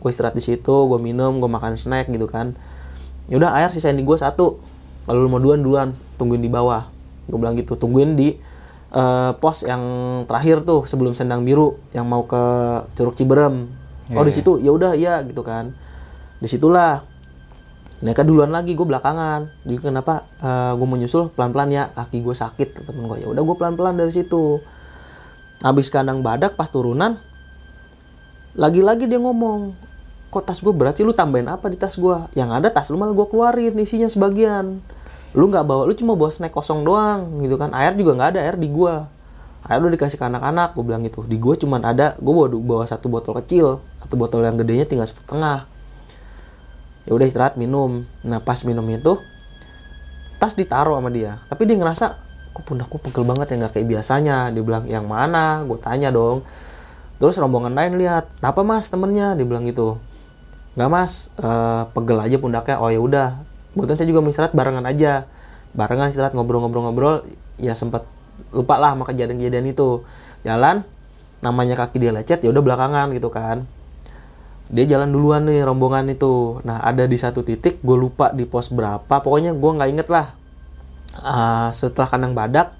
[0.00, 2.56] Gue istirahat di situ gue minum gue makan snack gitu kan.
[3.28, 4.60] Ya udah air sisain di gue satu.
[5.04, 5.88] Kalau lu mau duluan duluan.
[6.20, 6.99] Tungguin di bawah
[7.30, 8.36] gue bilang gitu tungguin di
[8.90, 9.82] eh, pos yang
[10.26, 12.42] terakhir tuh sebelum sendang biru yang mau ke
[12.98, 13.70] curug ciberem.
[14.10, 14.58] Oh di situ?
[14.58, 15.70] Ya udah iya gitu kan.
[16.42, 17.06] Di situlah
[18.02, 19.54] mereka duluan lagi gue belakangan.
[19.62, 20.26] Jadi kenapa
[20.74, 21.30] gue mau nyusul?
[21.30, 24.58] Pelan pelan ya kaki gue sakit temen gue ya udah gue pelan pelan dari situ.
[25.62, 27.22] Habis kandang badak pas turunan
[28.58, 29.78] lagi lagi dia ngomong
[30.34, 31.06] kok tas gue berat sih?
[31.06, 34.82] Lu tambahin apa di tas gue yang ada tas lu malah gue keluarin isinya sebagian
[35.30, 37.70] lu nggak bawa lu cuma bawa snack kosong doang gitu kan.
[37.70, 38.94] Air juga nggak ada air di gue
[39.60, 41.22] air udah dikasih ke anak-anak gue bilang gitu.
[41.28, 43.78] Di gue cuma ada gue bawa bawa satu botol kecil.
[44.02, 45.68] Satu botol yang gedenya tinggal setengah.
[47.06, 48.08] Ya udah istirahat minum.
[48.26, 49.20] Nah pas minum itu
[50.40, 51.38] tas ditaruh sama dia.
[51.46, 52.18] Tapi dia ngerasa
[52.50, 54.50] kok pundakku pegel banget ya nggak kayak biasanya.
[54.50, 55.62] Dia bilang yang mana?
[55.62, 56.42] Gue tanya dong.
[57.20, 59.36] Terus rombongan lain lihat apa mas temennya?
[59.36, 60.00] Dia bilang gitu.
[60.74, 62.80] Nggak mas eh, pegel aja pundaknya.
[62.80, 65.26] Oh ya udah kebetulan saya juga mau istirahat barengan aja.
[65.70, 67.22] Barengan istirahat ngobrol-ngobrol-ngobrol
[67.60, 68.02] ya sempet
[68.50, 70.02] lupa lah sama kejadian-kejadian itu.
[70.42, 70.82] Jalan
[71.40, 73.64] namanya kaki dia lecet ya udah belakangan gitu kan.
[74.70, 76.62] Dia jalan duluan nih rombongan itu.
[76.62, 80.26] Nah ada di satu titik gue lupa di pos berapa pokoknya gue nggak inget lah.
[81.20, 82.70] Ah, setelah kandang badak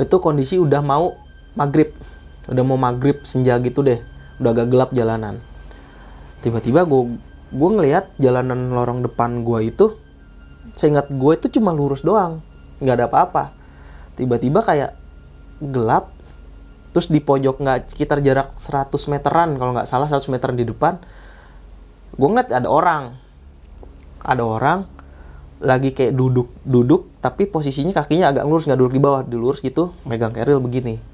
[0.00, 1.16] itu kondisi udah mau
[1.52, 1.92] maghrib.
[2.48, 4.00] Udah mau maghrib senja gitu deh.
[4.40, 5.44] Udah agak gelap jalanan.
[6.40, 9.86] Tiba-tiba gue gue ngelihat jalanan lorong depan gue itu
[10.74, 12.42] seingat gue itu cuma lurus doang
[12.80, 13.44] nggak ada apa-apa.
[14.16, 14.96] Tiba-tiba kayak
[15.60, 16.14] gelap
[16.90, 20.98] terus di pojok nggak sekitar jarak 100 meteran kalau nggak salah 100 meteran di depan
[22.16, 23.14] gue ngeliat ada orang.
[24.20, 24.78] Ada orang
[25.60, 29.60] lagi kayak duduk duduk tapi posisinya kakinya agak lurus nggak duduk di bawah di lurus
[29.60, 31.09] gitu megang keril begini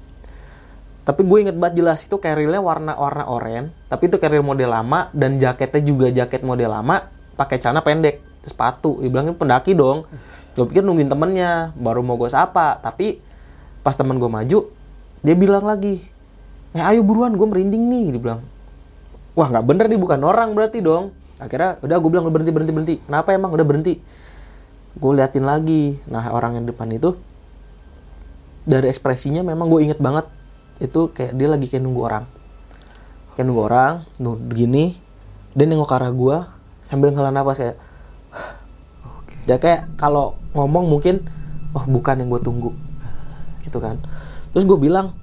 [1.07, 3.71] tapi gue inget banget jelas itu kerilnya warna warna oranye.
[3.87, 7.07] Tapi itu keril model lama dan jaketnya juga jaket model lama
[7.39, 8.99] pakai celana pendek sepatu.
[8.99, 10.03] Dia bilang ini pendaki dong.
[10.51, 12.83] Gue pikir nungguin temennya baru mau gue sapa.
[12.83, 13.23] Tapi
[13.87, 14.67] pas temen gue maju
[15.23, 16.03] dia bilang lagi
[16.75, 18.41] eh ayo buruan gue merinding nih dia bilang.
[19.31, 21.15] Wah nggak bener nih bukan orang berarti dong.
[21.39, 22.95] Akhirnya udah gue bilang "Lu berhenti berhenti berhenti.
[23.07, 23.55] Kenapa emang?
[23.55, 23.95] Udah berhenti.
[24.99, 25.95] Gue liatin lagi.
[26.11, 27.15] Nah orang yang depan itu
[28.67, 30.27] dari ekspresinya memang gue inget banget
[30.77, 32.25] itu kayak dia lagi kayak nunggu orang.
[33.33, 34.97] Kayak nunggu orang nuh begini
[35.57, 36.37] dia nengok ke arah gue
[36.85, 37.77] sambil ngela napas kayak
[39.49, 41.25] ya kayak kalau ngomong mungkin
[41.73, 42.71] oh bukan yang gue tunggu.
[43.65, 43.97] Gitu kan.
[44.53, 45.17] Terus gue bilang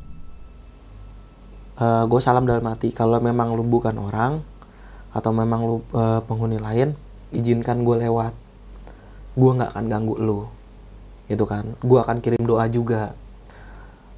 [1.83, 4.39] gue salam dalam hati kalau memang lu bukan orang
[5.11, 6.95] atau memang lu eh, penghuni lain
[7.35, 8.35] izinkan gue lewat.
[9.35, 10.41] Gue nggak akan ganggu lu.
[11.31, 11.79] Gitu kan.
[11.83, 13.15] Gue akan kirim doa juga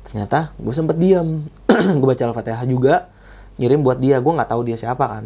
[0.07, 1.51] ternyata gue sempet diam
[2.01, 3.11] gue baca al-fatihah juga
[3.57, 4.21] ngirim buat dia.
[4.21, 5.25] Gue nggak tahu dia siapa kan.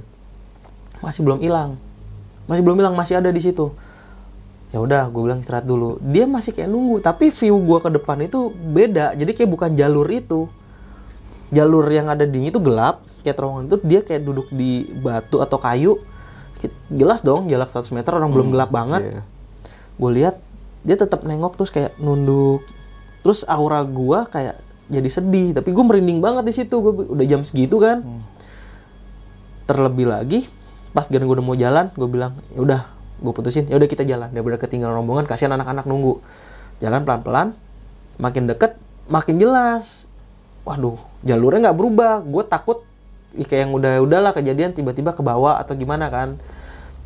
[1.03, 1.77] Masih belum hilang.
[2.47, 3.71] Masih belum hilang masih ada di situ.
[4.71, 5.99] Ya udah gue bilang istirahat dulu.
[6.03, 9.19] Dia masih kayak nunggu tapi view gue ke depan itu beda.
[9.19, 10.47] Jadi kayak bukan jalur itu.
[11.51, 15.59] Jalur yang ada di itu gelap kayak terowongan itu dia kayak duduk di batu atau
[15.59, 15.99] kayu.
[16.93, 19.03] Jelas dong jarak 100 meter orang belum gelap banget.
[19.03, 19.23] Iya.
[20.01, 20.41] gue lihat
[20.81, 22.65] dia tetap nengok terus kayak nunduk.
[23.21, 24.57] Terus aura gua kayak
[24.91, 26.83] jadi sedih tapi gue merinding banget di situ.
[26.83, 28.03] Gue udah jam segitu kan.
[29.71, 30.51] Terlebih lagi
[30.91, 32.81] pas gue udah mau jalan gue bilang ya udah
[33.23, 34.35] gue putusin ya udah kita jalan.
[34.35, 36.19] Daripada ketinggalan rombongan kasihan anak-anak nunggu.
[36.83, 37.55] Jalan pelan-pelan
[38.19, 38.75] makin deket
[39.07, 40.11] makin jelas.
[40.67, 42.27] Waduh jalurnya nggak berubah.
[42.27, 42.83] Gue takut
[43.39, 46.43] ya kayak yang udah udahlah kejadian tiba-tiba ke bawah atau gimana kan.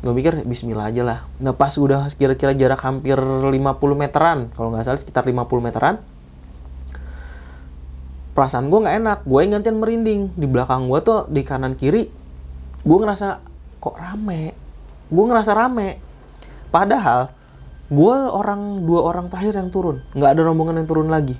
[0.01, 1.19] Gue mikir Bismillah aja lah.
[1.37, 3.53] Nah pas udah kira-kira jarak hampir 50
[3.93, 6.01] meteran kalau nggak salah sekitar 50 meteran
[8.35, 10.21] perasaan gue nggak enak gue yang gantian merinding.
[10.35, 12.11] Di belakang gue tuh di kanan kiri
[12.85, 13.41] gue ngerasa
[13.79, 14.53] kok rame?
[15.09, 15.97] Gue ngerasa rame.
[16.69, 17.31] Padahal
[17.87, 20.03] gue orang dua orang terakhir yang turun.
[20.13, 21.39] Nggak ada rombongan yang turun lagi.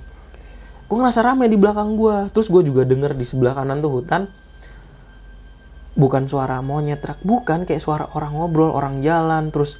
[0.88, 4.32] Gue ngerasa rame di belakang gue terus gue juga denger di sebelah kanan tuh hutan
[5.96, 9.52] bukan suara monyet truk bukan kayak suara orang ngobrol orang jalan.
[9.52, 9.76] Terus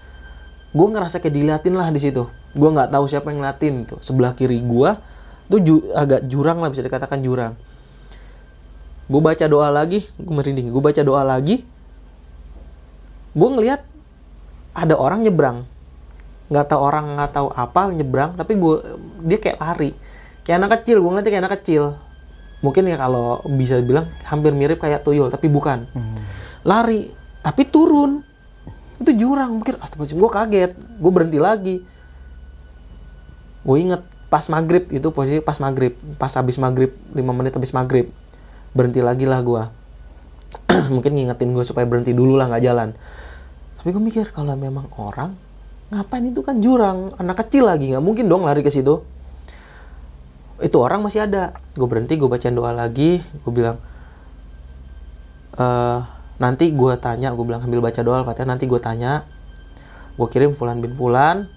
[0.76, 2.28] gue ngerasa kayak diliatin lah di situ.
[2.52, 3.98] Gue nggak tahu siapa yang ngeliatin tuh.
[4.04, 5.15] Sebelah kiri gue
[5.46, 7.54] tuh ju- agak jurang lah bisa dikatakan jurang.
[9.06, 10.70] Gue baca doa lagi gue merinding.
[10.74, 11.62] Gue baca doa lagi
[13.36, 13.84] gue ngeliat
[14.74, 15.68] ada orang nyebrang.
[16.50, 18.74] Nggak tahu orang nggak tahu apa nyebrang tapi gue
[19.26, 19.90] dia kayak lari.
[20.42, 21.82] Kayak anak kecil gue ngeliatnya kayak anak kecil.
[22.64, 25.86] Mungkin ya kalau bisa bilang hampir mirip kayak tuyul tapi bukan.
[26.66, 27.12] Lari
[27.46, 28.26] tapi turun.
[28.96, 30.72] Itu jurang mikir astagfirullahaladzim gue kaget.
[30.98, 31.76] Gue berhenti lagi.
[33.62, 38.10] Gue inget pas maghrib itu posisi pas maghrib pas habis maghrib 5 menit habis maghrib.
[38.76, 39.62] Berhenti lagi lah gue
[40.94, 42.92] mungkin ngingetin gue supaya berhenti dulu lah nggak jalan.
[43.80, 45.34] Tapi gue mikir kalau memang orang
[45.86, 49.02] ngapain itu kan jurang anak kecil lagi nggak mungkin dong lari ke situ.
[50.58, 51.56] Itu orang masih ada.
[51.76, 53.78] Gue berhenti gue bacain doa lagi gue bilang
[55.56, 56.00] eh
[56.36, 59.24] nanti gue tanya gue bilang sambil baca doa katanya nanti gue tanya
[60.16, 61.48] gue kirim Fulan bin Fulan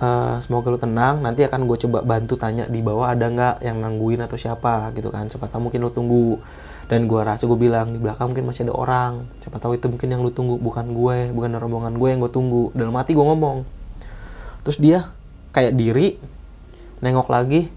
[0.00, 3.78] eh, semoga lu tenang nanti akan gue coba bantu tanya di bawah ada nggak yang
[3.78, 5.30] nangguin atau siapa gitu kan.
[5.30, 6.40] Siapa tahu mungkin lu tunggu.
[6.84, 9.24] Dan gue rasa gue bilang di belakang mungkin masih ada orang.
[9.40, 12.74] Siapa tahu itu mungkin yang lu tunggu bukan gue bukan rombongan gue yang gue tunggu.
[12.76, 13.64] Dalam hati gue ngomong.
[14.66, 14.98] Terus dia
[15.54, 16.18] kayak diri
[17.00, 17.68] nengok lagi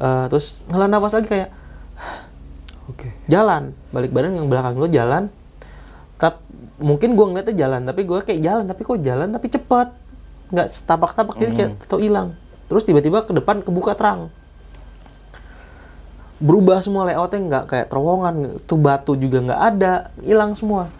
[0.00, 1.50] eh, terus ngelan napas lagi kayak
[2.90, 3.14] Oke.
[3.30, 3.76] jalan.
[3.94, 5.30] Balik badan yang belakang lo jalan.
[6.18, 6.42] Tap
[6.80, 9.88] mungkin gue ngeliatnya jalan tapi gue kayak jalan tapi kok jalan tapi cepet
[10.50, 12.34] nggak setapak-tapak gitu kayak atau hilang.
[12.66, 14.30] Terus tiba-tiba ke depan kebuka terang.
[16.40, 18.34] Berubah semua layoutnya nggak kayak terowongan
[18.64, 20.90] tuh batu juga nggak ada hilang semua.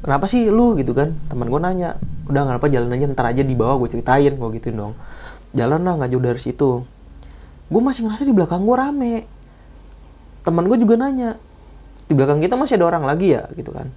[0.00, 1.12] Kenapa sih lu gitu kan?
[1.28, 1.98] Teman gue nanya
[2.30, 3.06] udah kenapa jalan aja?
[3.10, 4.94] Ntar aja di bawah gue ceritain gue gituin dong.
[5.52, 6.70] Jalan lah nggak jauh dari situ.
[7.70, 9.14] Gue masih ngerasa di belakang gue rame.
[10.46, 11.36] Teman gue juga nanya
[12.06, 13.46] di belakang kita masih ada orang lagi ya?
[13.54, 13.90] Gitu kan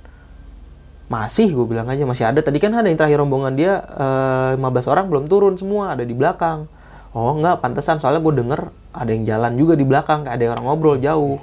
[1.11, 2.39] masih gue bilang aja masih ada.
[2.39, 6.15] Tadi kan ada yang terakhir rombongan dia eh, 15 orang belum turun semua ada di
[6.15, 6.69] belakang.
[7.13, 8.61] Oh enggak pantesan soalnya gue denger
[8.93, 11.37] ada yang jalan juga di belakang kayak ada orang ngobrol jauh.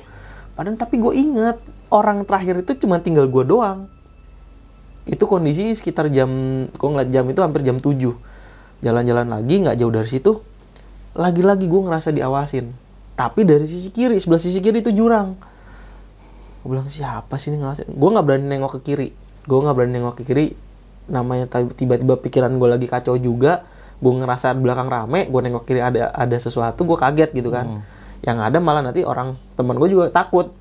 [0.56, 1.56] Padahal tapi gue inget
[1.94, 3.86] orang terakhir itu cuma tinggal gue doang.
[5.06, 6.28] Itu kondisi sekitar jam
[6.66, 7.96] gue ngeliat jam itu hampir jam 7
[8.80, 10.40] jalan-jalan lagi nggak jauh dari situ
[11.14, 12.70] lagi-lagi gue ngerasa diawasin.
[13.18, 15.36] Tapi dari sisi kiri sebelah sisi kiri itu jurang.
[16.62, 17.90] Gue bilang siapa sih ini ngelasin?
[17.90, 19.08] Gue nggak berani nengok ke kiri
[19.50, 20.46] gue nggak berani nengok ke kiri.
[21.10, 23.66] Namanya tiba-tiba pikiran gue lagi kacau juga.
[23.98, 27.82] Gue ngerasa di belakang rame gue nengok kiri ada ada sesuatu gue kaget gitu kan.
[28.22, 30.54] Yang ada malah nanti orang teman gue juga takut.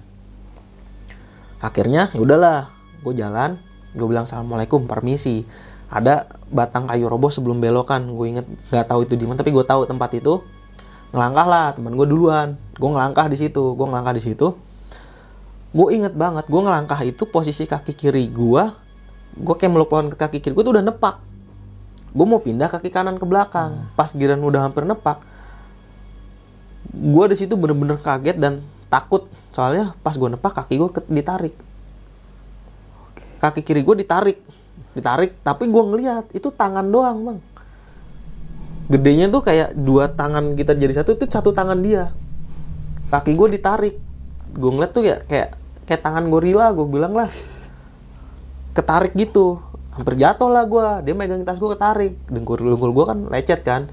[1.61, 2.73] Akhirnya ya udahlah
[3.05, 3.61] gue jalan.
[3.93, 5.45] Gue bilang assalamualaikum permisi.
[5.89, 8.09] Ada batang kayu roboh sebelum belokan.
[8.17, 10.41] Gue inget nggak tahu itu di mana tapi gue tahu tempat itu.
[11.13, 12.57] Ngelangkah lah teman gue duluan.
[12.73, 14.68] Gue ngelangkah di situ gue ngelangkah di situ
[15.69, 18.63] gue inget banget gue ngelangkah itu posisi kaki kiri gue
[19.39, 21.21] gue kayak meluk pohon ke kaki kiri gue tuh udah nepak.
[22.09, 23.85] Gue mau pindah kaki kanan ke belakang.
[23.93, 25.21] Pas giran udah hampir nepak
[26.89, 29.29] gue di situ bener-bener kaget dan takut.
[29.53, 31.55] Soalnya pas gue nepak kaki gue ditarik.
[33.37, 34.41] Kaki kiri gue ditarik
[34.97, 37.39] ditarik tapi gue ngeliat itu tangan doang bang
[38.89, 42.09] gedenya tuh kayak dua tangan kita jadi satu itu satu tangan dia.
[43.13, 43.95] Kaki gue ditarik
[44.55, 47.29] gue ngeliat tuh ya kayak kayak tangan gorila gue bilang lah.
[48.73, 49.61] Ketarik gitu.
[49.89, 52.13] Hampir jatuh lah gue dia megang tas gue ketarik.
[52.29, 53.89] Dengkul dengkul gue kan lecet kan.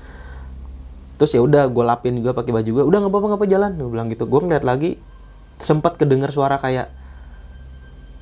[1.16, 3.72] Terus ya udah gue lapin juga pakai baju gue udah nggak apa-apa jalan.
[3.80, 4.28] Gue bilang gitu.
[4.28, 5.00] Gue ngeliat lagi
[5.56, 6.92] sempat kedengar suara kayak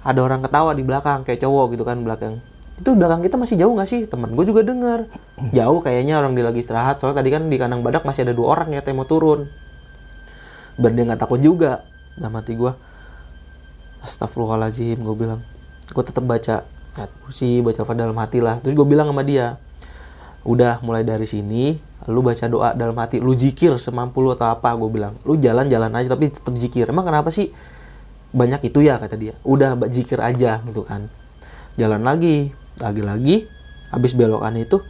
[0.07, 2.39] ada orang ketawa di belakang kayak cowok gitu kan belakang.
[2.75, 4.07] Itu belakang kita masih jauh nggak sih?
[4.07, 5.11] Teman gue juga denger.
[5.51, 7.03] Jauh kayaknya orang dia lagi istirahat.
[7.03, 9.51] Soalnya tadi kan di kandang badak masih ada dua orang ya yang mau turun.
[10.79, 12.73] Nggak takut juga dalam hati gue
[14.05, 15.41] astagfirullahaladzim gue bilang.
[15.91, 18.61] Gue tetap baca ayat kursi baca apa dalam hati lah.
[18.61, 19.59] Terus gue bilang sama dia
[20.45, 23.19] udah mulai dari sini lu baca doa dalam hati.
[23.19, 25.17] Lu zikir semampu lu atau apa gue bilang.
[25.25, 26.89] Lu jalan-jalan aja tapi tetap zikir.
[26.93, 27.51] Emang kenapa sih?
[28.35, 29.35] Banyak itu ya kata dia.
[29.43, 31.09] Udah zikir aja gitu kan.
[31.81, 33.47] Jalan lagi lagi-lagi
[33.95, 34.83] habis belokan itu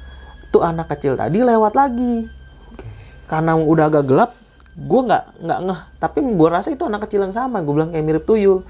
[0.48, 2.28] tuh anak kecil tadi lewat lagi.
[3.24, 4.30] Karena udah agak gelap
[4.74, 5.80] gue nggak nggak ngeh.
[6.02, 7.62] Tapi gue rasa itu anak kecil yang sama.
[7.62, 8.66] Gue bilang kayak mirip tuyul.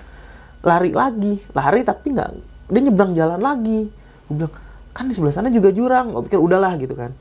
[0.60, 1.40] Lari lagi.
[1.56, 2.28] Lari tapi nggak
[2.68, 3.88] dia nyebrang jalan lagi.
[4.28, 4.52] Gue bilang
[4.94, 6.12] kan di sebelah sana juga jurang.
[6.12, 7.16] Gue pikir udahlah gitu kan.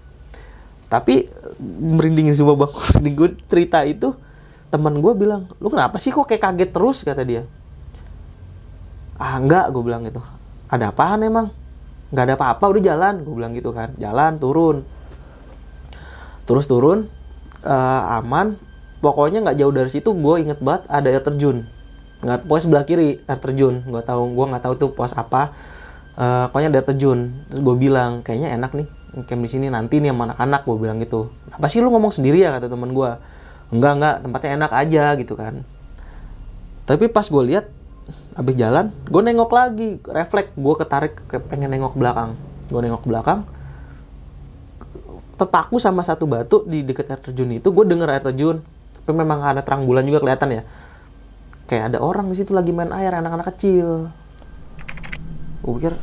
[0.91, 1.25] Tapi
[1.73, 4.13] merindingin semua bang merinding gue cerita itu
[4.69, 7.07] teman gue bilang lu kenapa sih kok kayak kaget terus?
[7.07, 7.47] kata dia.
[9.15, 10.19] Ah enggak gue bilang gitu.
[10.67, 11.47] Ada apaan emang?
[12.13, 13.95] Nggak ada apa-apa udah jalan gue bilang gitu kan.
[13.95, 14.83] Jalan turun.
[16.43, 17.07] Terus turun
[17.63, 18.72] eh, aman
[19.03, 21.67] pokoknya nggak jauh dari situ gue inget banget ada air terjun.
[22.23, 23.83] Nggak pokoknya sebelah kiri air terjun.
[23.83, 25.51] Gue tahu gue nggak tahu tuh pos apa.
[26.15, 27.35] Eh, pokoknya ada air terjun.
[27.51, 28.87] Terus gue bilang kayaknya enak nih
[29.27, 31.27] camp di sini nanti nih sama anak-anak gue bilang gitu.
[31.51, 32.55] Apa sih lu ngomong sendiri ya?
[32.55, 33.09] kata teman gue
[33.75, 35.67] enggak enggak tempatnya enak aja gitu kan.
[36.87, 37.67] Tapi pas gue lihat
[38.33, 42.39] habis jalan gue nengok lagi refleks gue ketarik ke pengen nengok belakang.
[42.71, 43.43] Gue nengok belakang
[45.33, 48.61] terpaku sama satu batu di dekat air terjun itu gue denger air terjun
[49.03, 50.63] tapi memang ada terang bulan juga kelihatan ya.
[51.67, 54.11] Kayak ada orang di situ lagi main air anak-anak kecil.
[55.63, 55.93] Gue pikir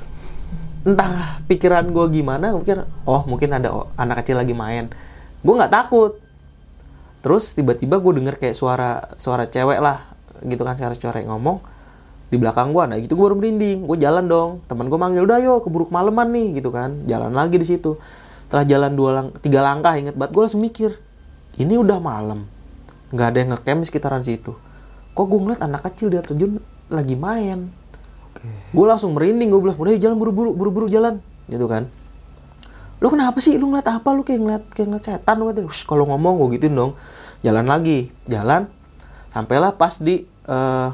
[0.81, 4.93] entah pikiran gue gimana gue pikir oh mungkin ada anak kecil lagi main.
[5.41, 6.21] Gue nggak takut.
[7.21, 10.09] Terus tiba-tiba gue denger kayak suara suara cewek lah
[10.45, 11.61] gitu kan suara cewek ngomong
[12.31, 14.51] di belakang gue nah gitu gue baru merinding gue jalan dong.
[14.69, 17.05] Teman gue manggil udah yo keburu kemalaman nih gitu kan.
[17.09, 17.97] Jalan lagi di situ.
[18.49, 20.91] Setelah jalan dua lang tiga langkah inget banget gue langsung mikir
[21.61, 22.49] ini udah malam
[23.11, 24.55] nggak ada yang ngecamp di sekitaran situ.
[25.15, 27.71] Kok gue ngeliat anak kecil di air terjun lagi main.
[28.71, 31.19] Gue langsung merinding gue bilang udah jalan buru-buru buru-buru jalan.
[31.51, 31.91] Gitu kan.
[33.03, 33.59] Lu kenapa sih?
[33.59, 34.09] Lu ngeliat apa?
[34.15, 36.93] Lu kayak ngeliat kayak ngeliat setan lu katanya "Ush, kalau ngomong gue gituin dong.
[37.43, 38.71] Jalan lagi jalan.
[39.31, 40.89] Sampailah pas di eh,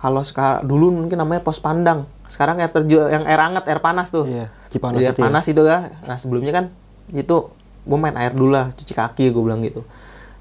[0.00, 2.08] kalau sekarang dulu mungkin namanya pos pandang.
[2.28, 4.24] Sekarang air terjun yang air hangat air panas tuh.
[4.24, 5.24] Iya, Jadi air itu ya.
[5.28, 5.78] panas itu ya.
[6.08, 6.64] Nah sebelumnya kan
[7.12, 7.52] itu
[7.84, 9.84] gue main air dulu lah cuci kaki gue bilang gitu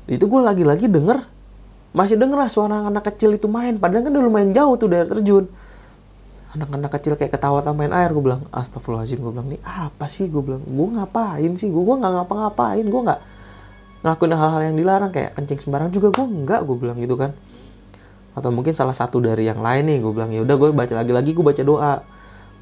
[0.07, 1.33] itu gue lagi-lagi denger
[1.93, 3.77] masih denger lah suara anak kecil itu main.
[3.77, 5.45] Padahal kan udah lumayan jauh tuh dari terjun.
[6.57, 10.25] Anak-anak kecil kayak ketawa main air gue bilang astagfirullahaladzim gue bilang nih apa sih?
[10.29, 11.69] Gue bilang gue ngapain sih?
[11.69, 13.19] Gue gue nggak ngapa-ngapain gue nggak
[14.03, 17.31] ngelakuin hal-hal yang dilarang kayak kencing sembarang juga gue nggak gue bilang gitu kan.
[18.33, 21.37] Atau mungkin salah satu dari yang lain nih gue bilang ya udah gue baca lagi-lagi
[21.37, 21.93] gue baca doa.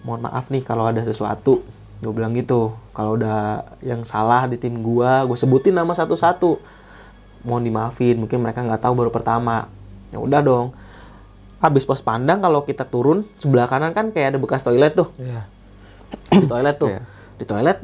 [0.04, 1.64] Mohon maaf nih kalau ada sesuatu
[2.04, 2.76] gue bilang gitu.
[2.92, 6.81] Kalau udah yang salah di tim gue gue sebutin nama satu-satu
[7.42, 9.70] mohon dimaafin mungkin mereka nggak tahu baru pertama.
[10.14, 10.68] Ya udah dong.
[11.62, 15.10] Habis pos pandang kalau kita turun sebelah kanan kan kayak ada bekas toilet tuh.
[15.18, 15.46] Iya.
[16.12, 16.92] di toilet tuh.
[16.92, 17.02] Iya.
[17.40, 17.80] di toilet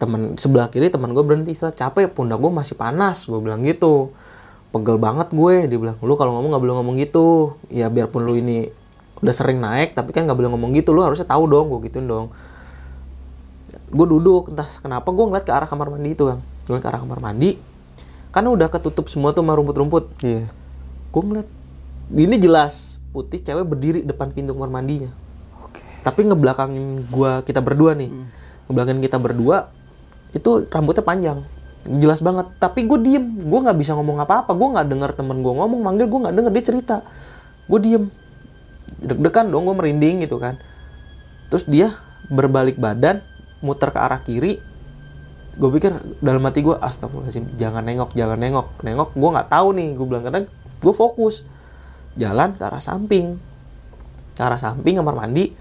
[0.00, 4.12] temen sebelah kiri teman gue berhenti istilah capek pundak gue masih panas gue bilang gitu.
[4.72, 7.56] Pegel banget gue dia bilang lu kalau ngomong nggak boleh ngomong gitu.
[7.68, 8.72] Ya biarpun lu ini
[9.22, 10.96] udah sering naik tapi kan nggak boleh ngomong gitu.
[10.96, 12.32] Lu harusnya tahu dong gue gituin dong.
[13.92, 16.40] Gue duduk entah kenapa gue ngeliat ke arah kamar mandi itu bang.
[16.64, 17.71] Gue ke arah kamar mandi
[18.32, 20.10] kan udah ketutup semua tuh sama rumput-rumput.
[20.24, 20.48] Iya.
[21.12, 21.48] gue ngeliat
[22.16, 25.12] ini jelas putih cewek berdiri depan pintu kamar mandinya.
[25.60, 25.84] Oke.
[26.00, 28.08] tapi ngebelakangin gua kita berdua nih
[28.66, 29.68] ngebelakangin kita berdua
[30.32, 31.38] itu rambutnya panjang.
[31.84, 32.48] Jelas banget.
[32.56, 33.36] Tapi gue diem.
[33.36, 34.56] Gue nggak bisa ngomong apa-apa.
[34.56, 36.96] Gue nggak dengar temen gue ngomong manggil gue nggak denger dia cerita.
[37.68, 38.04] Gue diem.
[39.02, 40.56] Deg-degan dong gue merinding gitu kan.
[41.52, 41.92] Terus dia
[42.32, 43.20] berbalik badan
[43.60, 44.58] muter ke arah kiri
[45.52, 45.92] gue pikir
[46.24, 48.80] dalam hati gue astagfirullahaladzim jangan nengok jangan nengok.
[48.80, 50.40] Nengok gue nggak tahu nih gue bilang karena
[50.80, 51.44] gue fokus.
[52.16, 53.36] Jalan ke arah samping.
[54.36, 55.52] Ke arah samping kamar mandi.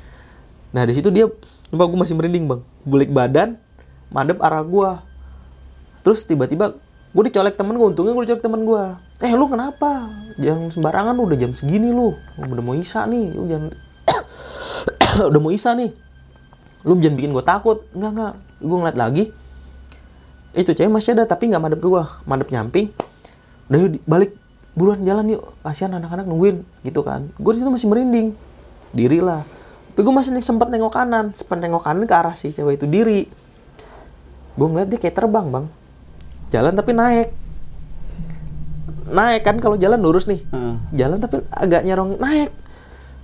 [0.71, 1.27] Nah di situ dia
[1.71, 2.61] lupa gue masih merinding bang.
[2.87, 3.59] Balik badan
[4.11, 4.91] madep arah gue
[6.01, 6.75] terus tiba-tiba
[7.11, 8.83] gue dicolek temen gue untungnya gue dicolek temen gue
[9.21, 10.07] eh lu kenapa?
[10.39, 12.15] Jangan sembarangan lu udah jam segini lu.
[12.39, 13.69] Udah mau isa nih lu jangan
[15.29, 15.91] udah mau isa nih.
[16.87, 17.83] Lu jangan bikin gue takut.
[17.91, 19.25] Enggak enggak gue ngeliat lagi
[20.51, 22.91] itu cewek masih ada tapi nggak madep ke gue madep nyamping
[23.71, 24.31] udah yuk balik.
[24.75, 25.43] Buruan jalan yuk.
[25.63, 27.31] Kasihan anak-anak nungguin gitu kan.
[27.39, 28.35] Gue di situ masih merinding.
[28.91, 29.47] Diri lah.
[29.95, 33.27] Tapi gue masih sempat nengok kanan sempat nengok kanan ke arah si cewek itu diri.
[34.59, 35.65] Gue ngeliat dia kayak terbang bang.
[36.51, 37.31] Jalan tapi naik.
[39.11, 40.43] Naik kan kalau jalan lurus nih.
[40.51, 40.75] Heeh.
[40.95, 42.51] jalan tapi agak nyerong naik.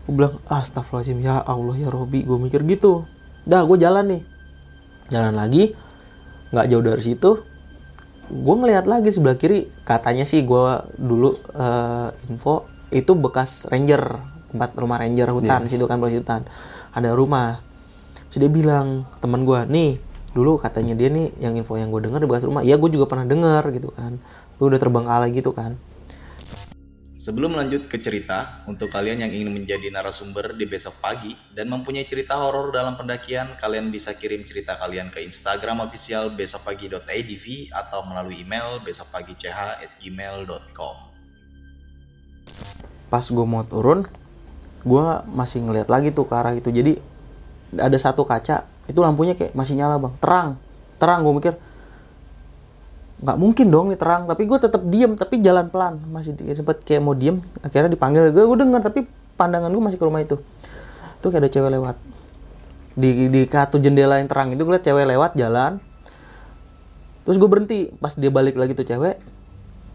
[0.07, 2.23] Gue bilang astagfirullahaladzim ya Allah ya Robi.
[2.23, 3.03] Gue mikir gitu.
[3.43, 4.21] Dah gue jalan nih.
[5.11, 5.75] Jalan lagi
[6.51, 7.31] nggak jauh dari situ
[8.27, 10.65] gue ngelihat lagi sebelah kiri katanya sih gue
[10.99, 14.19] dulu eh, info itu bekas ranger
[14.51, 16.47] tempat rumah ranger hutan situ kan polisi hutan.
[16.95, 17.59] Ada rumah.
[18.27, 19.91] Terus dia bilang teman gue nih
[20.35, 22.63] dulu katanya dia nih yang info yang gue dengar di bekas rumah.
[22.63, 24.19] Ya gue juga pernah dengar gitu kan.
[24.59, 25.75] Lu udah terbengkalai gitu kan
[27.27, 32.07] Sebelum lanjut ke cerita, untuk kalian yang ingin menjadi narasumber di besok pagi dan mempunyai
[32.07, 38.47] cerita horor dalam pendakian, kalian bisa kirim cerita kalian ke Instagram official besokpagi.idv atau melalui
[38.47, 40.97] email besokpagi.ch@gmail.com.
[43.11, 44.07] pas gue mau turun
[44.87, 46.71] gue masih ngeliat lagi tuh ke arah itu.
[46.71, 46.95] Jadi
[47.75, 50.15] ada satu kaca itu lampunya kayak masih nyala bang.
[50.23, 50.55] Terang.
[50.95, 51.59] Terang gue mikir
[53.17, 55.97] nggak mungkin dong nih terang tapi gue tetap diem tapi jalan pelan.
[56.13, 58.29] Masih di- sempet kayak mau diem akhirnya dipanggil.
[58.29, 60.37] Gue gue dengar tapi pandangan gue masih ke rumah itu.
[61.21, 61.95] Tuh kayak ada cewek lewat.
[62.97, 65.81] Di di kartu jendela yang terang itu gue liat cewek lewat jalan.
[67.25, 67.79] Terus gue berhenti.
[67.97, 69.17] Pas dia balik lagi tuh cewek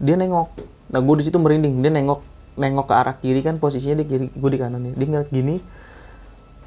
[0.03, 0.51] dia nengok.
[0.91, 1.79] Nah gue di situ merinding.
[1.79, 2.19] Dia nengok
[2.53, 5.63] nengok ke arah kiri kan posisinya di kiri gue di kanan dia ngeliat gini.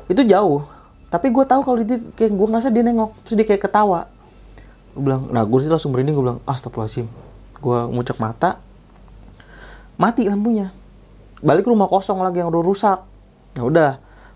[0.08, 0.64] Itu jauh.
[1.12, 3.12] Tapi gue tahu kalau dia kayak gue ngerasa dia nengok.
[3.28, 4.15] Terus dia kayak ketawa
[4.96, 7.06] gue bilang nah gue sih langsung merinding gue bilang astagfirullahaladzim.
[7.60, 8.64] Gue ngucek mata
[10.00, 10.72] mati lampunya.
[11.44, 12.98] Balik ke rumah kosong lagi yang udah rusak.
[13.60, 13.90] Ya udah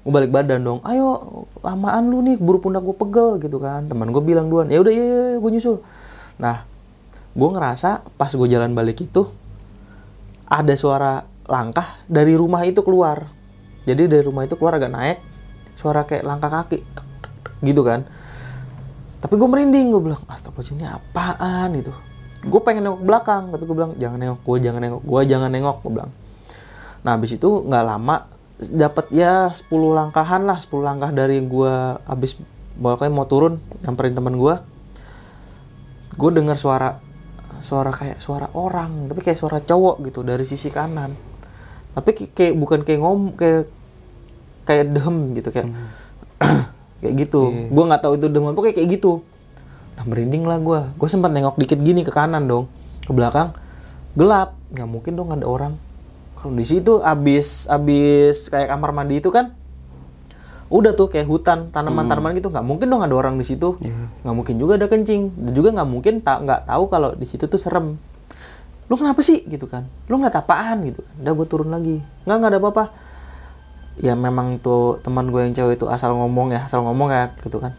[0.05, 0.81] gue balik badan dong.
[0.85, 3.89] Ayo lamaan lu nih buru pundak gue pegel gitu kan.
[3.89, 5.81] Teman gue bilang duluan ya udah iya, iya, iya gue nyusul.
[6.37, 6.69] Nah
[7.33, 9.25] gue ngerasa pas gue jalan balik itu
[10.45, 13.33] ada suara langkah dari rumah itu keluar.
[13.89, 15.19] Jadi dari rumah itu keluar agak naik
[15.81, 16.85] suara kayak langkah kaki
[17.65, 18.05] gitu kan
[19.21, 21.69] tapi gue merinding gue bilang astagfirullahaladzim ini apaan?
[21.77, 21.93] Gitu.
[22.49, 25.77] Gue pengen nengok belakang tapi gue bilang jangan nengok gue jangan nengok gue jangan nengok
[25.85, 26.11] gue bilang.
[27.05, 28.17] Nah habis itu nggak lama
[28.61, 31.75] dapat ya 10 langkahan lah 10 langkah dari gue
[32.05, 32.41] habis
[32.81, 34.55] pokoknya mau turun nyamperin teman gue
[36.17, 37.01] gue dengar suara
[37.61, 41.13] suara kayak suara orang tapi kayak suara cowok gitu dari sisi kanan.
[41.91, 43.69] Tapi kayak, bukan kayak ngom kayak
[44.65, 45.69] kayak dehem gitu kayak
[47.01, 47.69] kayak gitu.
[47.73, 49.25] Gue nggak tahu itu dehem apa kayak gitu.
[49.97, 52.69] Nah merinding lah gue gue sempat nengok dikit gini ke kanan dong.
[53.05, 53.57] Ke belakang
[54.15, 54.57] gelap.
[54.71, 55.75] Nggak mungkin dong ada orang.
[56.39, 59.53] Kalau di situ abis abis kayak kamar mandi itu kan
[60.71, 62.49] udah tuh kayak hutan tanaman-tanaman gitu.
[62.53, 63.77] Nggak mungkin dong ada orang di situ.
[64.23, 65.35] Nggak mungkin juga ada kencing.
[65.37, 67.99] Dan juga nggak mungkin tak nggak tahu kalau di situ tuh serem.
[68.87, 69.43] Lu kenapa sih?
[69.47, 69.89] Gitu kan.
[70.07, 71.15] Lu ngeliat apaan gitu kan?
[71.27, 71.99] Udah gue turun lagi.
[72.29, 72.85] Nggak nggak ada apa-apa
[74.01, 77.61] ya memang tuh teman gue yang cewek itu asal ngomong ya asal ngomong ya gitu
[77.61, 77.77] kan.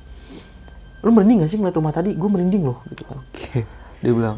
[1.01, 2.13] Lu merinding gak sih ngeliat rumah tadi?
[2.13, 3.17] Gue merinding loh gitu kan.
[4.05, 4.37] Dia bilang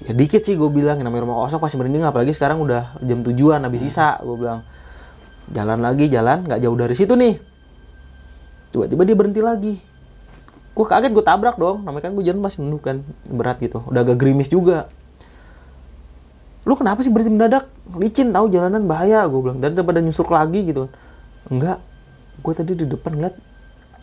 [0.00, 3.62] ya dikit sih gue bilang namanya rumah kosong pasti merinding apalagi sekarang udah jam tujuan
[3.62, 4.66] habis sisa gue bilang.
[5.50, 7.38] Jalan lagi jalan nggak jauh dari situ nih.
[8.74, 9.74] Tiba-tiba dia berhenti lagi.
[10.74, 11.86] Gue kaget gue tabrak dong.
[11.86, 13.82] Namanya kan gue jalan masih nunduk kan berat gitu.
[13.86, 14.90] Udah agak gerimis juga
[16.70, 17.66] lu kenapa sih berhenti mendadak?
[17.98, 19.26] Licin tahu jalanan bahaya.
[19.26, 20.92] Gue bilang dan daripada nyusur lagi gitu kan.
[21.50, 21.78] Enggak.
[22.46, 23.34] Gue tadi di depan ngeliat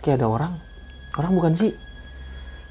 [0.03, 0.53] kayak ada orang.
[1.15, 1.72] Orang bukan sih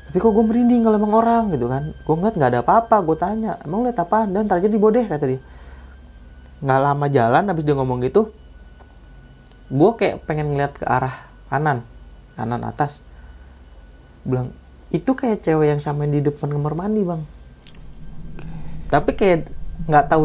[0.07, 1.91] tapi kok gue merinding kalau emang orang gitu kan.
[2.07, 5.03] Gue ngeliat nggak ada apa-apa gue tanya emang lihat apa dan ntar aja di bodeh
[5.03, 5.41] kata dia.
[6.63, 8.31] Nggak lama jalan habis dia ngomong gitu
[9.67, 11.83] gue kayak pengen ngeliat ke arah kanan
[12.39, 13.03] kanan atas.
[14.23, 14.55] Bilang
[14.95, 17.23] itu kayak cewek yang sama di depan kamar mandi bang.
[18.87, 19.51] Tapi kayak
[19.85, 20.25] nggak tahu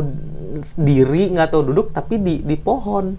[0.76, 3.16] diri nggak tahu duduk tapi di di pohon.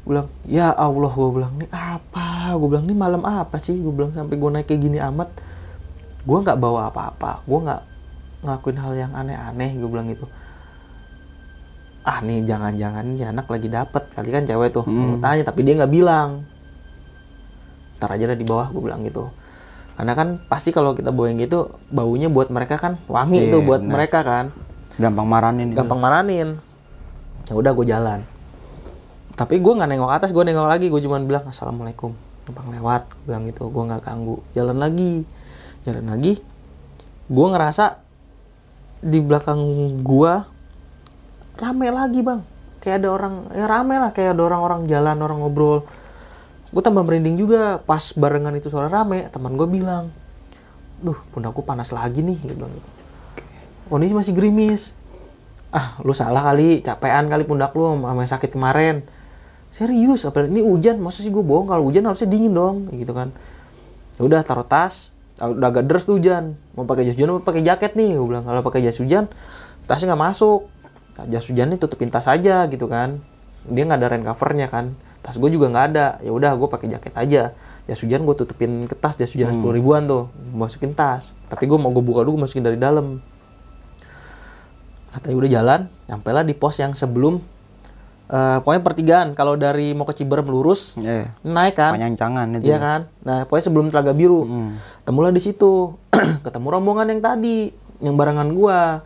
[0.00, 2.56] Gue bilang ya Allah gue bilang ini apa?
[2.56, 3.76] Gue bilang ini malam apa sih?
[3.76, 5.28] Gue bilang sampai gue naik kayak gini amat.
[6.24, 7.82] Gue nggak bawa apa-apa gue nggak
[8.40, 10.24] ngelakuin hal yang aneh-aneh gue bilang gitu.
[12.00, 14.84] Ah nih jangan-jangan ini anak lagi dapet kali kan cewek tuh.
[14.88, 16.44] Mau tanya tapi dia nggak bilang.
[18.00, 19.28] Ntar aja lah di bawah gue bilang gitu.
[20.00, 23.60] Karena kan pasti kalau kita bawa yang gitu baunya buat mereka kan wangi Iya, tuh
[23.60, 23.92] buat benar.
[24.00, 24.46] mereka kan
[25.00, 26.48] gampang marahin gampang maranin.
[27.48, 28.20] Ya udah gue jalan.
[29.34, 30.86] Tapi gue nggak nengok atas gue nengok lagi.
[30.92, 32.12] Gue cuma bilang assalamualaikum.
[32.44, 33.72] Numpang lewat Gua bilang gitu.
[33.72, 34.36] Gue nggak ganggu.
[34.52, 35.24] Jalan lagi.
[35.82, 36.38] Jalan lagi.
[37.26, 38.04] Gue ngerasa
[39.00, 39.60] di belakang
[40.04, 40.32] gue
[41.56, 42.40] rame lagi bang.
[42.84, 44.10] Kayak ada orang ya rame lah.
[44.12, 45.88] Kayak ada orang-orang jalan orang ngobrol.
[46.70, 47.80] Gue tambah merinding juga.
[47.80, 50.12] Pas barengan itu suara rame teman gue bilang
[51.00, 52.99] duh pundakku panas lagi nih gitu gitu
[53.90, 54.94] kondisi masih gerimis.
[55.74, 59.02] Ah lu salah kali capean kali pundak lu sama sakit kemarin.
[59.70, 61.70] Serius apa ini hujan masa sih gue bohong?
[61.70, 63.34] Kalau hujan harusnya dingin dong gitu kan.
[64.18, 66.60] Ya udah taruh tas Ah, udah agak deres tuh hujan.
[66.76, 68.12] Mau pakai jas hujan mau pakai jaket nih?
[68.12, 69.24] Gue bilang kalau pakai jas hujan
[69.88, 70.68] tasnya nggak masuk.
[71.16, 73.24] Nah, jas hujannya tutupin tas aja gitu kan.
[73.64, 74.92] Dia nggak ada rain covernya kan.
[75.24, 76.20] Tas gue juga nggak ada.
[76.20, 77.42] Ya udah gue pakai jaket aja.
[77.88, 80.28] Jas hujan gue tutupin ke tas jas hujan sepuluh ribuan tuh.
[80.52, 81.32] Masukin tas.
[81.48, 83.24] Tapi gue mau gue buka dulu gue masukin dari dalam
[85.10, 87.42] katanya udah jalan nyampe lah di pos yang sebelum
[88.30, 89.28] eh pokoknya pertigaan.
[89.34, 91.98] Kalau dari mau ke Ciberem lurus eh naik kan?
[91.98, 92.70] Panyancangan itu.
[92.70, 93.00] Iya kan?
[93.26, 94.46] Nah pokoknya sebelum Telaga Biru.
[94.46, 94.78] Hmm.
[95.02, 95.98] temulah di situ.
[96.46, 99.02] Ketemu rombongan yang tadi yang barengan gua.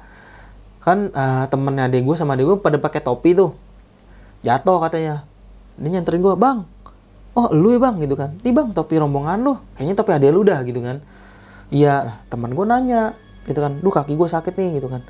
[0.85, 3.57] Kan eh, temennya adek gua sama adek gua pada pakai topi tuh.
[4.45, 5.25] Jatuh katanya.
[5.81, 6.69] Dia nyanterin gua bang
[7.35, 7.97] oh lu ya bang?
[8.05, 8.37] Gitu kan.
[8.45, 9.57] Nih bang topi rombongan lu.
[9.81, 11.01] Kayaknya topi adek lu dah gitu kan.
[11.73, 13.17] Iya teman gua nanya
[13.49, 13.81] gitu kan.
[13.81, 15.01] Duh kaki gua sakit nih gitu kan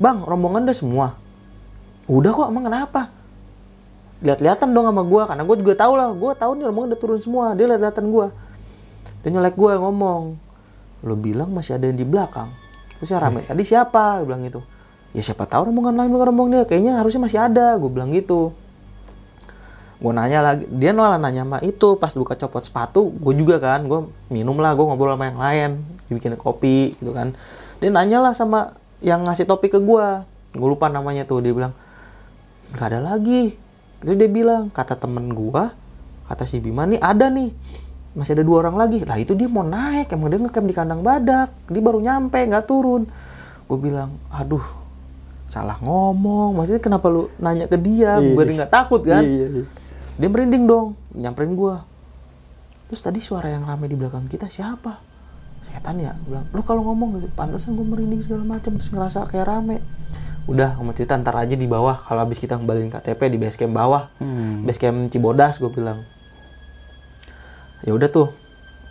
[0.00, 1.06] bang rombongan udah semua.
[2.06, 3.10] Udah kok emang kenapa?
[4.22, 7.18] Lihat-lihatan dong sama gua karena gua juga tahu lah gua tahu nih rombongan udah turun
[7.18, 8.30] semua dia lihat-lihatan gua.
[9.22, 10.34] Dia nyelek gue ngomong
[11.02, 12.50] lo bilang masih ada yang di belakang.
[12.98, 14.22] Terus yang rame tadi siapa?
[14.22, 14.62] Gue bilang gitu.
[15.14, 18.54] Ya siapa tahu rombongan lain bukan rombongan dia kayaknya harusnya masih ada gue bilang gitu.
[20.02, 23.86] Gue nanya lagi dia malah nanya sama itu pas buka copot sepatu gue juga kan
[23.86, 25.70] gue minum lah gue ngobrol sama yang lain
[26.10, 27.34] dibikin kopi gitu kan.
[27.78, 30.06] Dia nanya lah sama yang ngasih topi ke gue
[30.52, 31.72] gue lupa namanya tuh dia bilang
[32.72, 33.56] nggak ada lagi.
[34.00, 35.64] Terus dia bilang kata temen gue
[36.26, 37.52] kata si Bima nih ada nih.
[38.12, 39.00] Masih ada dua orang lagi.
[39.04, 41.52] Lah itu dia mau naik emang dia ngecamp di kandang badak.
[41.68, 43.08] Dia baru nyampe nggak turun.
[43.68, 44.64] Gue bilang aduh
[45.44, 46.56] salah ngomong.
[46.56, 48.32] Maksudnya kenapa lu nanya ke dia Iya.
[48.36, 49.24] biar dia nggak takut kan?
[49.24, 49.64] Iya, iya.
[50.12, 51.74] dia merinding dong nyamperin gue
[52.84, 55.00] terus tadi suara yang rame di belakang kita siapa
[55.62, 56.12] setan ya?
[56.26, 59.78] Gua bilang lu kalau ngomong gitu pantasan gue merinding segala macam terus ngerasa kayak rame.
[60.50, 62.02] Udah ngomong cerita ntar aja di bawah.
[62.02, 64.66] Kalau habis kita kembaliin KTP di base camp bawah Hmm.
[64.66, 66.02] base camp Cibodas gue bilang
[67.82, 68.30] ya udah tuh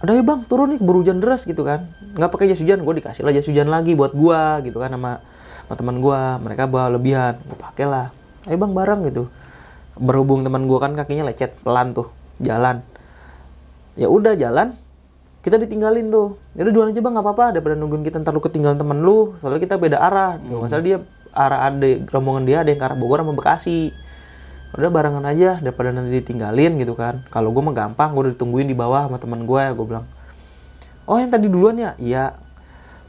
[0.04, 1.92] ada ya bang turun nih keburu hujan deras gitu kan.
[2.18, 5.22] Nggak pakai jas hujan gue dikasih lah jas hujan lagi buat gua gitu kan sama
[5.68, 6.42] sama teman gua.
[6.42, 8.10] Mereka bawa lebihan gue pakai lah.
[8.50, 9.30] Ayo bang bareng gitu.
[10.00, 12.10] Berhubung teman gua kan kakinya lecet pelan tuh
[12.42, 12.82] jalan.
[14.00, 14.74] Ya udah jalan
[15.42, 16.38] kita ditinggalin tuh.
[16.54, 17.46] Ya udah duluan aja bang nggak apa-apa.
[17.58, 20.38] Daripada nungguin kita ntar lu ketinggalan temen lu soalnya kita beda arah.
[20.38, 20.62] Hmm.
[20.62, 20.98] masalah dia
[21.34, 23.90] arah ada rombongan dia ada yang ke arah Bogor sama Bekasi.
[24.72, 27.26] Udah barengan aja daripada nanti ditinggalin gitu kan.
[27.28, 30.06] Kalau gue mah gampang gue udah ditungguin di bawah sama teman gue gue bilang.
[31.10, 31.98] Oh yang tadi duluan ya?
[31.98, 32.38] Iya.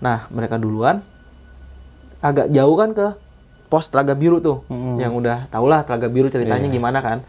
[0.01, 1.05] Nah mereka duluan
[2.25, 3.07] agak jauh kan ke
[3.69, 4.65] pos Telaga Biru tuh.
[4.73, 4.97] Mm-mm.
[4.99, 6.75] yang udah tau lah Telaga Biru ceritanya Iya.
[6.75, 7.21] gimana kan.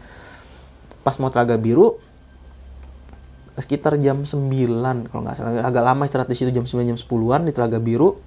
[1.04, 2.00] Pas mau Telaga Biru
[3.54, 4.50] sekitar jam 9
[5.10, 5.62] kalau nggak salah.
[5.62, 8.18] Agak lama istirahat di situ jam 9 jam 10-an di Telaga Biru.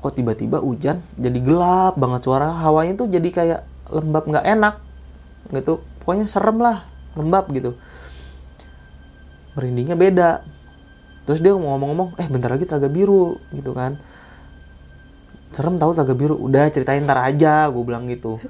[0.00, 2.50] Kok tiba-tiba hujan jadi gelap banget suara.
[2.50, 3.60] Hawanya tuh jadi kayak
[3.94, 4.74] lembab nggak enak
[5.54, 5.84] gitu.
[6.02, 6.82] Pokoknya serem lah
[7.14, 7.78] lembab gitu.
[9.54, 10.30] Merindingnya beda.
[11.28, 14.00] Terus dia ngomong-ngomong eh bentar lagi telaga biru gitu kan.
[15.54, 16.34] Serem tahu telaga biru.
[16.34, 18.42] Udah ceritain ntar aja gue bilang gitu.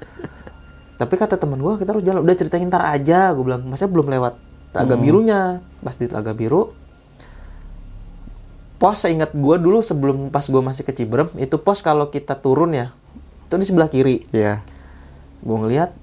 [1.01, 2.25] Tapi kata teman gue kita harus jalan.
[2.25, 3.61] Udah ceritain ntar aja gue bilang.
[3.69, 5.59] Masa belum lewat telaga birunya.
[5.83, 6.81] Pas di telaga biru
[8.81, 12.73] pos seingat gue dulu sebelum pas gue masih ke Ciberem itu pos kalau kita turun
[12.73, 12.89] ya
[13.45, 14.25] itu di sebelah kiri.
[14.33, 14.65] Iya.
[15.45, 15.93] gue ngeliat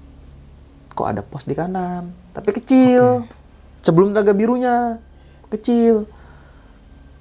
[0.95, 3.27] kok ada pos di kanan tapi kecil.
[3.83, 4.95] Sebelum telaga birunya
[5.51, 6.07] kecil.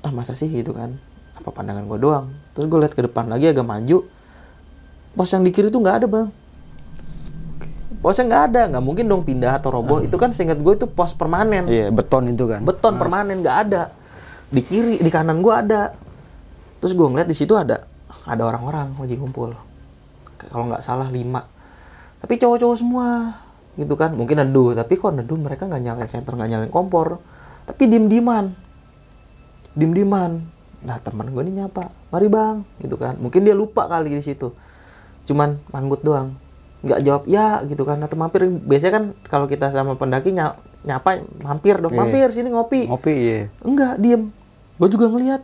[0.06, 0.94] Ah masa sih gitu kan?
[1.34, 2.30] Apa pandangan gue doang?
[2.54, 4.06] Terus gue lihat ke depan lagi agak maju.
[5.18, 6.30] Pos yang di kiri tuh nggak ada bang
[7.98, 9.98] posnya nggak ada nggak mungkin dong pindah atau roboh.
[10.02, 11.66] Itu kan seingat gue itu pos permanen.
[11.66, 12.62] Iya, beton itu kan.
[12.62, 13.82] beton permanen nggak ada.
[14.48, 15.92] Di kiri di kanan gua ada.
[16.80, 17.84] Terus gua ngeliat di situ ada
[18.24, 19.52] ada orang-orang lagi ngumpul.
[20.38, 21.44] Kalau nggak salah lima.
[22.18, 23.36] Tapi cowok-cowok semua
[23.76, 24.14] gitu kan.
[24.14, 27.20] Mungkin neduh tapi kok neduh mereka nggak nyalain senter nggak nyalain kompor.
[27.68, 28.56] Tapi diem dieman
[29.76, 32.62] diem dieman nah teman gue ini nyapa mari bang.
[32.80, 33.18] Gitu kan.
[33.18, 34.54] Mungkin dia lupa kali di situ.
[35.28, 36.47] Cuman manggut doang
[36.84, 37.98] nggak jawab ya gitu kan.
[38.02, 41.94] Atau mampir biasanya kan kalau kita sama pendaki ny- nyapa mampir dong.
[41.94, 41.98] Iya.
[42.00, 42.86] mampir sini ngopi.
[42.86, 43.40] Ngopi iya.
[43.62, 44.30] enggak diem.
[44.78, 45.42] Gue juga ngeliat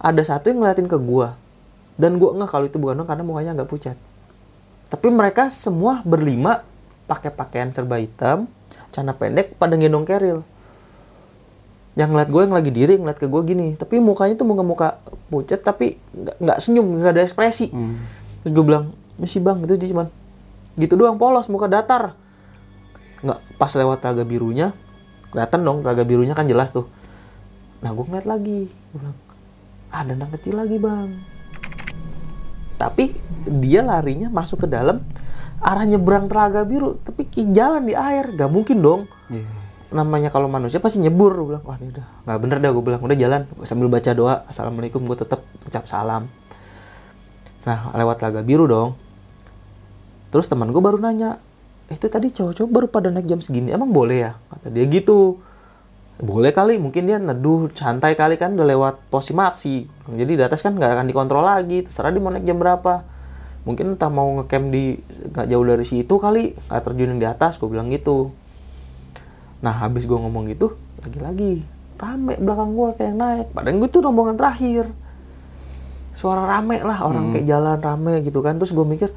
[0.00, 1.36] ada satu yang ngeliatin ke gua.
[1.94, 3.96] Dan gua nggak kalau itu bukan dong karena mukanya agak pucat.
[4.88, 6.64] Tapi mereka semua berlima
[7.04, 8.48] pakai pakaian serba hitam
[8.88, 10.40] celana pendek pada gendong keril
[11.94, 13.68] yang ngeliat gue yang lagi diri ngeliat ke gue gini.
[13.78, 14.98] Tapi mukanya tuh muka-muka
[15.30, 17.70] pucat tapi nggak nggak senyum nggak ada ekspresi.
[17.70, 17.98] Hmm.
[18.42, 20.06] terus gue bilang misi bang itu dia cuman
[20.74, 22.18] gitu doang polos muka datar.
[23.22, 24.74] Nggak pas lewat telaga birunya
[25.34, 26.86] kelihatan dong telaga birunya kan jelas tuh.
[27.82, 29.18] Nah gue ngeliat lagi gue bilang
[29.90, 31.10] ada anak kecil lagi bang.
[32.78, 33.10] Tapi
[33.50, 35.02] dia larinya masuk ke dalam
[35.58, 39.02] arah nyebrang telaga biru tapi jalan di air gak mungkin dong.
[39.26, 39.66] Iya.
[39.94, 43.02] namanya kalau manusia pasti nyebur gue bilang wah ini udah nggak bener dah gue bilang.
[43.02, 46.30] Udah jalan sambil baca doa assalamualaikum gue tetap ucap salam.
[47.62, 48.98] Nah lewat telaga biru dong
[50.34, 51.38] terus teman gue baru nanya
[51.86, 55.38] "Eh, itu tadi cowok-cowok baru pada naik jam segini emang boleh ya kata dia gitu
[56.18, 60.66] boleh kali mungkin dia neduh santai kali kan udah lewat pos maksi jadi di atas
[60.66, 63.06] kan nggak akan dikontrol lagi terserah dia mau naik jam berapa
[63.62, 64.98] mungkin entah mau ngecamp di
[65.30, 68.34] nggak jauh dari situ kali nggak terjun yang di atas gue bilang gitu
[69.64, 71.64] Nah habis gue ngomong gitu, lagi-lagi
[71.96, 73.46] rame belakang gue kayak naik.
[73.56, 74.92] Padahal gue tuh rombongan terakhir.
[76.12, 78.60] Suara rame lah, orang kayak jalan rame gitu kan.
[78.60, 79.08] Terus gue mikir,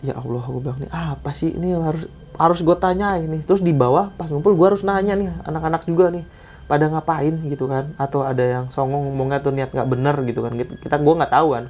[0.00, 1.52] ya Allah gue bilang nih apa sih?
[1.52, 2.08] Ini harus
[2.40, 3.40] harus gue tanya ini.
[3.44, 6.24] Terus di bawah pas ngumpul gue harus nanya nih anak-anak juga nih
[6.64, 7.36] pada ngapain?
[7.36, 7.92] gitu kan.
[8.00, 10.52] Atau ada yang songong ngomongnya tuh niat nggak bener gitu kan.
[10.56, 11.64] Kita, gue nggak tahu kan.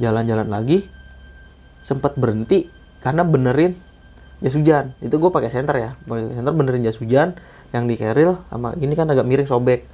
[0.00, 0.88] Jalan-jalan lagi
[1.80, 2.68] sempat berhenti
[3.00, 3.72] karena benerin
[4.44, 4.92] jas hujan.
[5.00, 5.90] Itu gue pakai senter ya.
[6.04, 7.36] Pakai senter benerin jas hujan
[7.72, 9.88] yang di keril sama gini kan agak miring sobek.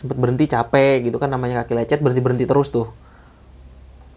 [0.00, 2.90] Sempet berhenti capek gitu kan namanya kaki lecet berhenti berhenti terus tuh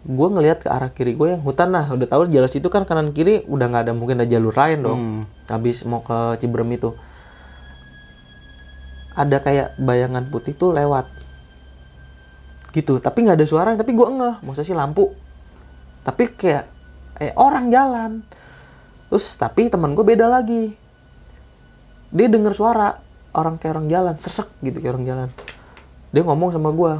[0.06, 3.10] gue ngelihat ke arah kiri gue yang hutan nah udah tahu jalan situ kan kanan
[3.10, 5.00] kiri udah nggak ada mungkin ada jalur lain dong.
[5.02, 5.22] Hmm.
[5.50, 6.94] habis mau ke Ciberem itu.
[9.18, 11.10] Ada kayak bayangan putih tuh lewat.
[12.70, 14.46] Gitu tapi nggak ada suara tapi gue ngeh.
[14.46, 15.10] Maksudnya sih lampu.
[16.06, 16.64] Tapi kayak
[17.18, 18.22] eh orang jalan.
[19.10, 20.70] Terus tapi teman gue beda lagi.
[22.14, 22.94] Dia dengar suara
[23.34, 25.28] orang kayak orang jalan sesek gitu kayak orang jalan.
[26.14, 26.92] Dia ngomong sama gue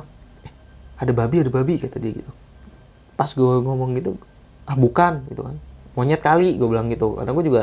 [0.42, 0.52] "Eh,
[0.98, 2.45] ada babi ada babi kata dia gitu
[3.16, 4.20] pas gue ngomong gitu
[4.68, 5.56] ah bukan gitu kan.
[5.96, 7.16] Monyet kali gue bilang gitu.
[7.16, 7.62] Karena gue juga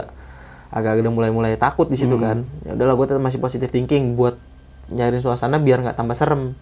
[0.74, 2.44] agak udah mulai-mulai takut di situ kan.
[2.66, 4.42] Ya udahlah gue tetap masih positive thinking buat
[4.90, 6.58] nyariin suasana biar nggak tambah serem.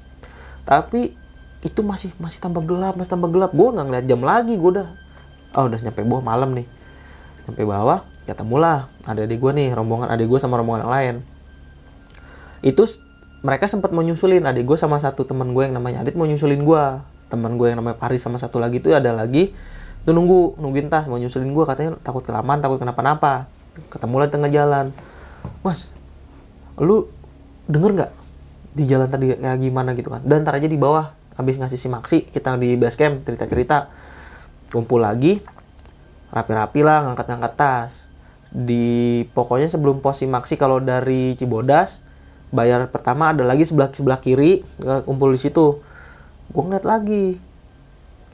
[0.67, 1.15] Tapi
[1.61, 3.55] itu masih masih tambah gelap masih tambah gelap.
[3.55, 4.87] Gue nggak ngeliat jam lagi gue udah
[5.55, 6.67] oh udah nyampe bawah malam nih.
[7.47, 11.15] Sampai bawah ketemulah ada adik gue nih rombongan adik gue sama rombongan yang lain.
[12.61, 12.83] Itu
[13.41, 16.61] mereka sempat mau nyusulin adik gue sama satu teman gue yang namanya Adit mau nyusulin
[16.61, 16.83] gue
[17.32, 19.55] teman gue yang namanya Paris sama satu lagi itu ada lagi
[20.03, 23.47] tuh nunggu nungguin tas mau nyusulin gue katanya takut kelamaan takut kenapa-napa.
[23.88, 24.91] Ketemulah di tengah jalan.
[25.63, 25.88] Mas
[26.75, 27.07] lu
[27.71, 28.11] denger nggak
[28.75, 30.21] di jalan tadi kayak gimana gitu kan?
[30.27, 33.88] Dan ntar aja di bawah habis ngasih simaksi kita di base camp cerita-cerita.
[34.67, 35.39] Kumpul lagi
[36.36, 38.11] rapi-rapi lah ngangkat-ngangkat tas.
[38.51, 42.03] Di pokoknya sebelum pos simaksi kalau dari Cibodas
[42.51, 44.59] bayar pertama ada lagi sebelah sebelah kiri
[45.07, 45.79] kumpul di situ
[46.52, 47.39] gue ngeliat lagi.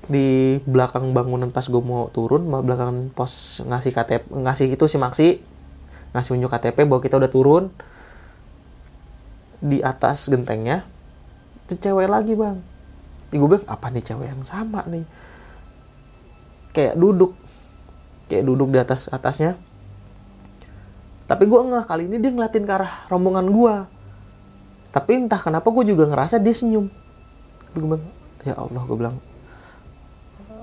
[0.08, 5.42] Di belakang bangunan pas gue mau turun belakang pos ngasih KTP ngasih itu simaksi
[6.16, 7.70] ngasih unjuk KTP bahwa kita udah turun.
[9.58, 10.86] Di atas gentengnya
[11.66, 12.62] itu cewek lagi bang.
[13.34, 15.06] Gue bilang apa nih cewek yang sama nih?
[16.74, 17.34] Kayak duduk
[18.30, 19.58] kayak duduk di atas atasnya.
[21.28, 23.98] Tapi gue nggak kali ini dia ngeliatin ke arah rombongan gue
[24.98, 26.90] tapi entah kenapa gue juga ngerasa dia senyum
[27.80, 28.06] gue bilang
[28.46, 29.18] ya Allah gue bilang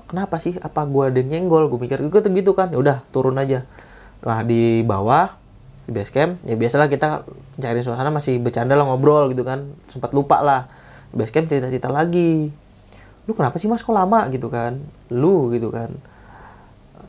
[0.05, 0.53] kenapa sih?
[0.61, 1.67] Apa gue ada yang nyenggol?
[1.67, 2.69] Gue mikir gue gitu kan.
[2.71, 3.65] Ya udah turun aja.
[4.21, 5.33] Nah di bawah
[5.85, 7.29] di base camp ya biasalah kita
[7.61, 9.65] cari suasana masih bercanda lah ngobrol gitu kan.
[9.89, 10.69] Sempat lupa lah
[11.11, 12.53] base camp cerita-cerita lagi.
[13.25, 13.81] Lu kenapa sih mas?
[13.81, 14.29] Kok lama?
[14.29, 14.77] Gitu kan.
[15.09, 15.93] Lu gitu kan.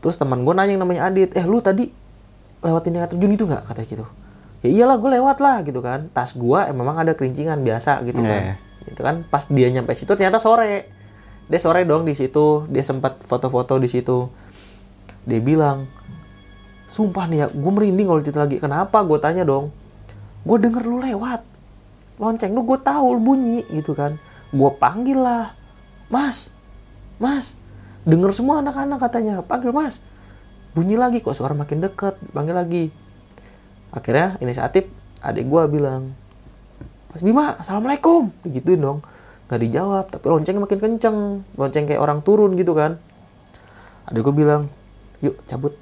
[0.01, 1.89] Terus teman gue nanya yang namanya Adit eh lu tadi
[2.65, 3.69] lewatin air terjun itu nggak?
[3.69, 4.07] Katanya gitu.
[4.65, 6.09] Ya iyalah gue lewat lah gitu kan.
[6.17, 9.27] Tas gue memang ada kerincingan biasa gitu kan itu kan?
[9.27, 10.91] Pas dia nyampe situ ternyata sore.
[11.47, 12.67] Dia sore dong di situ.
[12.71, 14.31] Dia sempat foto-foto di situ.
[15.27, 15.91] Dia bilang
[16.87, 18.63] sumpah nih ya gue merinding kalau cerita lagi.
[18.63, 19.03] Kenapa?
[19.03, 19.75] Gue tanya dong.
[20.47, 21.43] Gue denger lu lewat.
[22.17, 24.19] Lonceng lu gue tahu lu bunyi gitu kan.
[24.55, 25.55] Gue panggil lah.
[26.07, 26.55] Mas
[27.17, 27.59] mas
[28.07, 29.43] denger semua anak-anak katanya.
[29.43, 30.03] Panggil mas.
[30.77, 32.19] Bunyi lagi kok suara makin deket.
[32.31, 32.85] Panggil lagi.
[33.91, 34.87] Akhirnya inisiatif
[35.25, 36.15] adik gue bilang
[37.17, 38.29] Mas Bima assalamualaikum.
[38.45, 39.01] Digituin dong.
[39.49, 41.19] Nggak dijawab tapi loncengnya makin kenceng.
[41.57, 43.01] Lonceng kayak orang turun gitu kan.
[44.05, 44.69] Adik gue bilang
[45.25, 45.73] yuk cabut.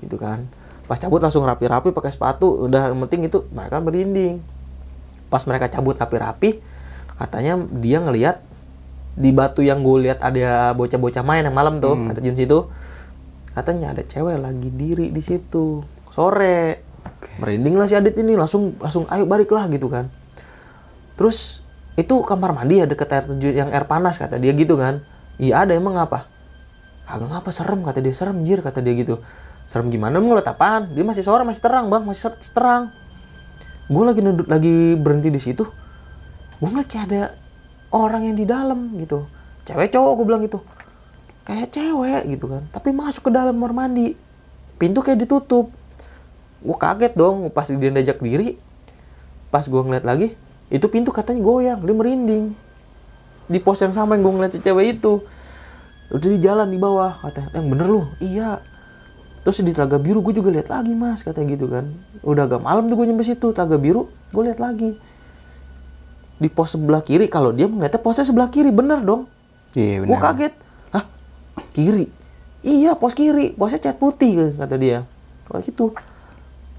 [0.00, 0.48] Gitu kan.
[0.88, 2.64] Pas cabut langsung rapi-rapi pakai sepatu.
[2.64, 4.40] Udah yang penting itu mereka merinding.
[5.28, 6.64] Pas mereka cabut rapi-rapi
[7.20, 8.40] katanya dia ngelihat
[9.20, 12.16] di batu yang gue lihat ada bocah-bocah main yang malam tuh hmm.
[12.16, 12.58] terjun situ.
[13.52, 15.84] Katanya ada cewek lagi diri di situ.
[16.08, 16.88] Sore.
[17.36, 18.32] Merinding lah si Adit ini.
[18.32, 20.08] Langsung langsung ayo balik lah gitu kan
[21.20, 21.60] terus
[22.00, 25.04] itu kamar mandi ya deket air terjun yang air panas kata dia gitu kan.
[25.36, 26.24] Iya ada emang apa?
[27.04, 28.16] Agak ngapa serem kata dia.
[28.16, 29.20] Serem jir kata dia gitu.
[29.68, 30.96] Serem gimana mau ngeliat apaan?
[30.96, 32.88] Dia masih sore masih terang bang masih terang
[33.90, 35.66] gue lagi nunduk lagi berhenti di situ.
[36.62, 37.22] Gue ngeliat kayak ada
[37.90, 39.26] orang yang di dalam gitu.
[39.66, 40.62] Cewek cowok gue bilang gitu.
[41.42, 42.62] Kayak cewek gitu kan.
[42.70, 44.14] Tapi masuk ke dalam kamar mandi.
[44.78, 45.74] Pintu kayak ditutup.
[46.62, 48.56] Gue kaget dong pas dia diajak diri
[49.50, 50.38] pas gue ngeliat lagi
[50.70, 52.54] itu pintu katanya goyang dia merinding.
[53.50, 55.26] Di pos yang sama yang gue ngeliat cewek itu.
[56.14, 57.58] Udah di jalan di bawah katanya.
[57.58, 58.02] Yang bener lu?
[58.22, 58.62] Iya.
[59.42, 61.90] Terus di telaga biru gue juga lihat lagi mas katanya gitu kan.
[62.22, 64.94] Udah agak malam tuh gue nyampe situ telaga biru gue lihat lagi.
[66.38, 69.26] Di pos sebelah kiri kalau dia ngeliatnya posnya sebelah kiri bener dong.
[69.74, 70.54] Iya gue kaget.
[70.94, 71.04] Hah
[71.74, 72.06] kiri?
[72.62, 73.58] Iya pos kiri.
[73.58, 75.02] Posnya cat putih kata dia.
[75.50, 75.84] Kalau gitu.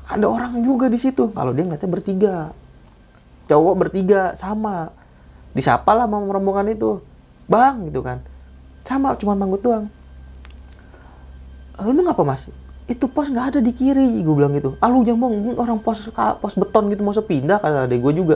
[0.08, 1.28] Ada orang juga di situ.
[1.36, 2.36] Kalau dia ngeliatnya bertiga
[3.50, 4.92] cowok bertiga sama.
[5.52, 7.00] Disapa lah sama rombongan itu.
[7.48, 8.24] Bang gitu kan.
[8.88, 9.86] Sama cuma manggut doang.
[11.82, 12.48] Lu ngapa mas?
[12.86, 14.78] Itu pos nggak ada di kiri gue bilang gitu.
[14.80, 18.36] Ah lu jangan bohong orang pos pos beton gitu mau pindah kata adek gue juga.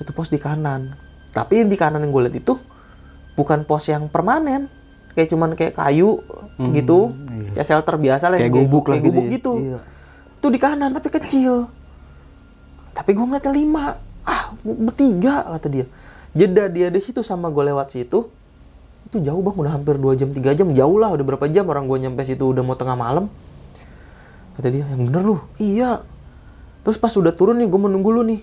[0.00, 0.96] Itu pos di kanan.
[1.32, 2.58] Tapi di kanan yang gue lihat itu
[3.38, 4.66] bukan pos yang permanen.
[5.12, 6.24] Kayak cuman kayak kayu
[6.56, 7.12] hmm, gitu.
[7.12, 7.50] iya.
[7.52, 9.78] kayak shelter biasa lah kayak gubuk kayak gubuk gitu iya.
[10.40, 11.68] itu di kanan tapi kecil.
[12.96, 13.84] Tapi gue ngeliatnya lima
[14.26, 15.86] ah bertiga kata dia.
[16.32, 18.32] Jeda dia di situ sama gue lewat situ
[19.12, 21.84] itu jauh bang udah hampir dua jam tiga jam jauh lah udah berapa jam orang
[21.84, 23.28] gue nyampe situ udah mau tengah malam.
[24.56, 25.36] Kata dia yang bener lu?
[25.60, 26.00] Iya.
[26.80, 28.40] Terus pas udah turun nih gue menunggu lu nih.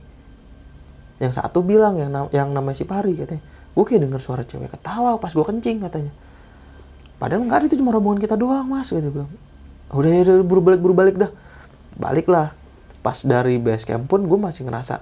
[1.17, 3.41] Yang satu bilang yang yang namanya si Pari katanya.
[3.73, 6.13] Gue kayak denger suara cewek ketawa pas gue kencing katanya.
[7.17, 9.31] Padahal nggak ada itu cuma rombongan kita doang mas gitu bilang.
[9.89, 11.31] Udah ya udah buru balik buru balik dah.
[11.97, 12.53] Balik lah
[13.01, 15.01] pas dari base camp pun gue masih ngerasa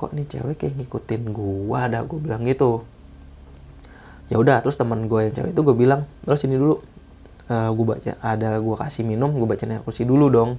[0.00, 1.84] kok nih cewek kayak ngikutin gua?
[1.84, 2.88] Ada gue bilang gitu.
[4.32, 6.80] Ya udah terus teman gue yang cewek itu gue bilang terus sini dulu.
[7.50, 10.56] Uh, eh, gue baca ada gue kasih minum gue baca kursi dulu dong.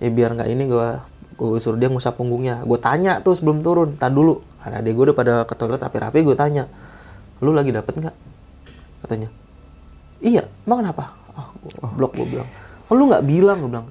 [0.00, 0.88] Ya biar nggak ini gue
[1.36, 2.64] gue suruh dia ngusap punggungnya.
[2.64, 4.40] Gue tanya tuh sebelum turun tak dulu.
[4.64, 6.64] Ada dia gue udah pada ke toilet rapi-rapi gue tanya
[7.44, 8.16] lu lagi dapet nggak?
[9.04, 9.28] Katanya
[10.18, 11.14] iya emang kenapa?
[11.36, 11.52] Ah
[11.84, 12.48] oh, blok gue bilang.
[12.88, 13.60] Oh, lu nggak bilang?
[13.60, 13.86] Gue bilang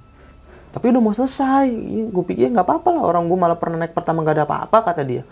[0.78, 1.73] tapi udah mau selesai.
[2.13, 5.01] Gue pikir nggak apa-apa lah orang gue malah pernah naik pertama nggak ada apa-apa kata
[5.01, 5.25] dia.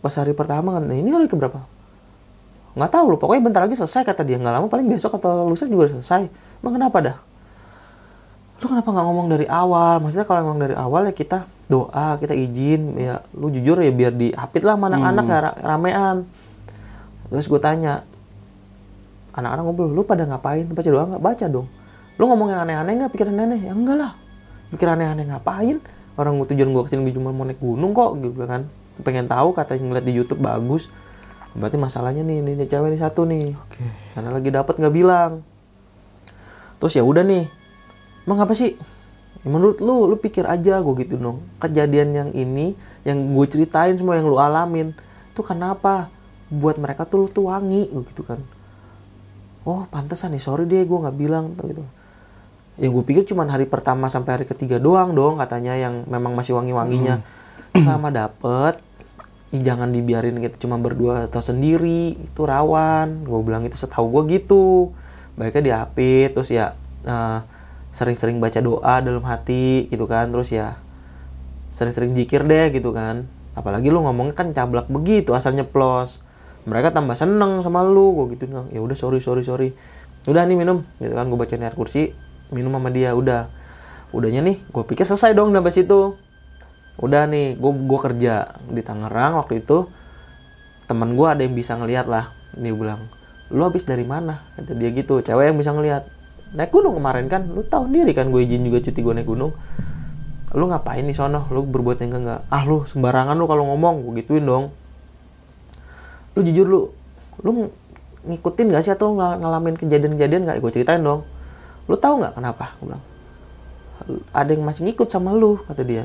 [0.00, 1.60] Pas hari pertama kan nah, ini hari keberapa
[2.74, 4.40] nggak tahu loh pokoknya bentar lagi selesai kata dia.
[4.40, 6.24] Nggak lama paling besok atau lusa juga selesai.
[6.64, 7.16] Emang kenapa dah?
[8.64, 10.00] Lu kenapa nggak ngomong dari awal?
[10.00, 14.12] Maksudnya kalau ngomong dari awal ya kita doa kita izin ya lu jujur ya biar
[14.12, 15.32] diapit lah mana anak-anak hmm.
[15.32, 16.16] ya ramean
[17.32, 18.04] terus gue tanya
[19.32, 20.64] anak-anak ngobrol lu pada ngapain?
[20.68, 21.20] Baca doa nggak?
[21.20, 21.68] Baca dong
[22.14, 23.10] lu ngomong yang aneh-aneh nggak?
[23.10, 23.60] Pikiran aneh.
[23.66, 24.12] Ya enggak lah.
[24.70, 25.78] Pikiran aneh-aneh ngapain?
[26.14, 28.70] Orang tujuan gue ke sini cuma mau naik gunung kok gitu kan.
[29.02, 30.86] Pengen tahu katanya ngeliat di YouTube bagus.
[31.54, 33.54] Berarti masalahnya nih ini cewek ini satu nih.
[33.70, 33.90] Okay.
[34.14, 35.42] karena lagi dapat nggak bilang.
[36.78, 37.50] Terus ya udah nih.
[38.26, 38.78] Emang apa sih?
[39.42, 41.42] Ya menurut lu lu pikir aja gue gitu dong.
[41.58, 44.94] Kejadian yang ini yang gue ceritain semua yang lu alamin
[45.34, 46.14] itu kenapa
[46.46, 48.38] buat mereka tuh lu tuh wangi gitu kan.
[49.66, 51.82] Oh pantesan nih sorry deh gue nggak bilang gitu
[52.74, 56.58] yang gue pikir cuma hari pertama sampai hari ketiga doang dong katanya yang memang masih
[56.58, 57.22] wangi-wanginya.
[57.74, 58.82] Selama dapet
[59.54, 63.22] ih jangan dibiarin gitu cuma berdua atau sendiri itu rawan.
[63.22, 64.90] Gue bilang itu setahu gue gitu.
[65.38, 66.74] Baiknya diapit terus ya
[67.06, 67.38] eh,
[67.94, 70.74] sering-sering baca doa dalam hati gitu kan terus ya
[71.70, 73.30] sering-sering jikir deh gitu kan.
[73.54, 76.26] Apalagi lu ngomongnya kan cablak begitu asal nyeplos.
[76.66, 79.70] Mereka tambah seneng sama lu gue gitu ya udah sorry sorry sorry.
[80.26, 82.10] Udah nih minum gitu kan gue bacain ayat kursi
[82.52, 83.48] minum sama dia udah.
[84.14, 86.16] Udahnya nih gue pikir selesai dong sampai situ.
[87.00, 89.88] Udah nih gue gue kerja di Tangerang waktu itu.
[90.84, 93.10] Teman gue ada yang bisa ngelihat lah dia bilang
[93.50, 94.44] lu habis dari mana?
[94.56, 96.08] Kata dia gitu cewek yang bisa ngelihat
[96.54, 99.52] naik gunung kemarin kan lu tahu sendiri kan gue izin juga cuti gue naik gunung.
[100.54, 101.50] Lu ngapain nih sono?
[101.50, 104.06] Lu berbuat yang enggak ah lu sembarangan lu kalau ngomong.
[104.06, 104.70] Gue gituin dong.
[106.36, 106.80] Lu jujur lu
[107.42, 107.72] lu ng-
[108.24, 111.28] ngikutin gak sih atau ngal- ngalamin kejadian-kejadian gak gue ceritain dong
[111.88, 112.76] lu tahu nggak kenapa?
[112.80, 113.04] Gue bilang
[114.34, 116.04] ada yang masih ngikut sama lu kata dia.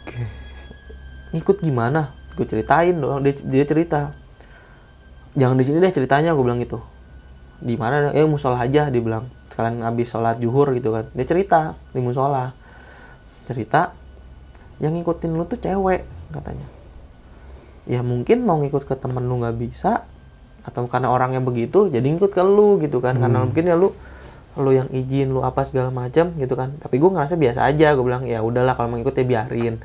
[0.00, 0.26] Oke.
[1.30, 2.10] ngikut gimana?
[2.34, 4.00] Gue ceritain dong dia, dia cerita.
[5.38, 6.82] Jangan di sini deh ceritanya gue bilang gitu.
[7.62, 8.10] Di mana?
[8.10, 9.30] Eh musola aja dia bilang.
[9.46, 11.06] Sekalian habis sholat juhur gitu kan.
[11.14, 12.50] Dia cerita di musola.
[13.46, 13.94] Cerita
[14.82, 16.02] yang ngikutin lu tuh cewek
[16.34, 16.66] katanya.
[17.86, 20.06] Ya mungkin mau ngikut ke temen lu nggak bisa
[20.60, 23.14] atau karena orangnya begitu jadi ngikut ke lu gitu kan.
[23.22, 23.94] Karena mungkin ya lu
[24.58, 26.74] lu yang izin lu apa segala macam gitu kan.
[26.82, 29.78] Tapi gue ngerasa biasa aja gue bilang ya udahlah kalau mau ngikut ya biarin.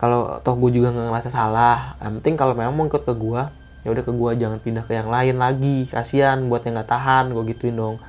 [0.00, 3.42] Kalau toh gue juga nggak ngerasa salah yang penting kalau memang mau ikut ke gue
[3.82, 5.86] ya udah ke gue jangan pindah ke yang lain lagi.
[5.86, 8.02] Kasihan buat yang nggak tahan gue gituin dong.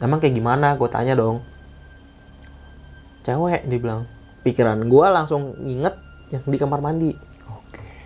[0.00, 0.74] Emang kayak gimana?
[0.80, 1.44] Gue tanya dong.
[3.22, 4.08] Cewek dia bilang.
[4.42, 5.94] Pikiran gue langsung nginget
[6.34, 7.14] yang di kamar mandi.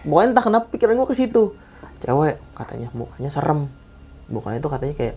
[0.05, 1.57] Pokoknya entah kenapa pikiran gue ke situ.
[2.05, 3.73] Cewek katanya mukanya serem.
[4.29, 5.17] Mukanya tuh katanya kayak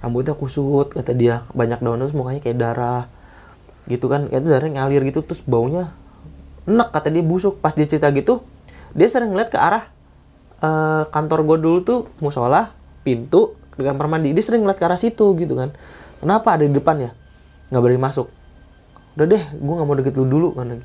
[0.00, 1.44] rambutnya kusut kata dia.
[1.52, 3.04] Banyak daun terus mukanya kayak darah.
[3.88, 5.92] Gitu kan itu darah ngalir gitu terus baunya
[6.68, 7.60] enak kata dia busuk.
[7.60, 8.44] Pas dia cerita gitu
[8.90, 9.86] dia sering ngeliat ke arah
[10.60, 12.74] eh, kantor gue dulu tuh musola
[13.06, 14.34] pintu di kamar mandi.
[14.34, 15.72] Dia sering ngeliat ke arah situ gitu kan.
[16.20, 17.10] Kenapa ada di depan ya
[17.70, 18.26] nggak berani masuk.
[19.14, 20.82] Udah deh gue nggak mau deket lu dulu kan.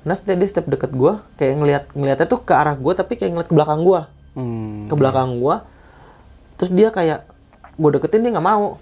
[0.00, 3.36] Nah setiap dia setiap deket gue kayak ngeliat ngeliatnya tuh ke arah gue tapi kayak
[3.36, 4.00] ngeliat ke belakang gue
[4.34, 4.86] Hmm.
[4.86, 5.66] ke belakang gua.
[6.54, 7.26] Terus dia kayak
[7.80, 8.76] gue deketin dia nggak mau.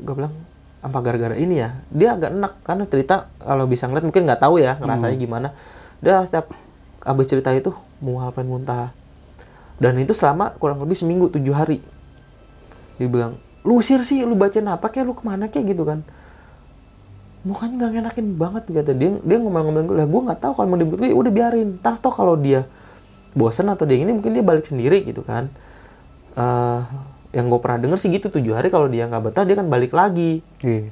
[0.00, 0.32] Gue bilang
[0.80, 1.76] apa gara-gara ini ya?
[1.92, 5.48] Dia agak enak karena cerita kalau bisa ngeliat mungkin nggak tahu ya ngerasanya gimana.
[6.00, 6.48] Dia setiap
[7.04, 8.94] abis cerita itu mual pengen muntah
[9.78, 11.84] dan itu selama kurang lebih seminggu tujuh hari.
[12.96, 13.36] Dia bilang
[13.66, 16.00] lu usir sih lu bacain apa kayak lu ke mana kayak gitu kan.
[17.44, 19.18] Mukanya nggak ngenakin banget kata dia.
[19.22, 21.78] Dia ngomong-ngomong lah gue nggak tahu kalau mau dibuat ya udah biarin.
[21.84, 22.64] Ntar toh kalau dia
[23.36, 25.52] bosan atau dia ini mungkin dia balik sendiri gitu kan.
[26.38, 26.82] Eh
[27.32, 29.92] yang gue pernah denger sih gitu tujuh hari kalau dia nggak betah dia kan balik
[29.92, 30.40] lagi.
[30.64, 30.90] Iya.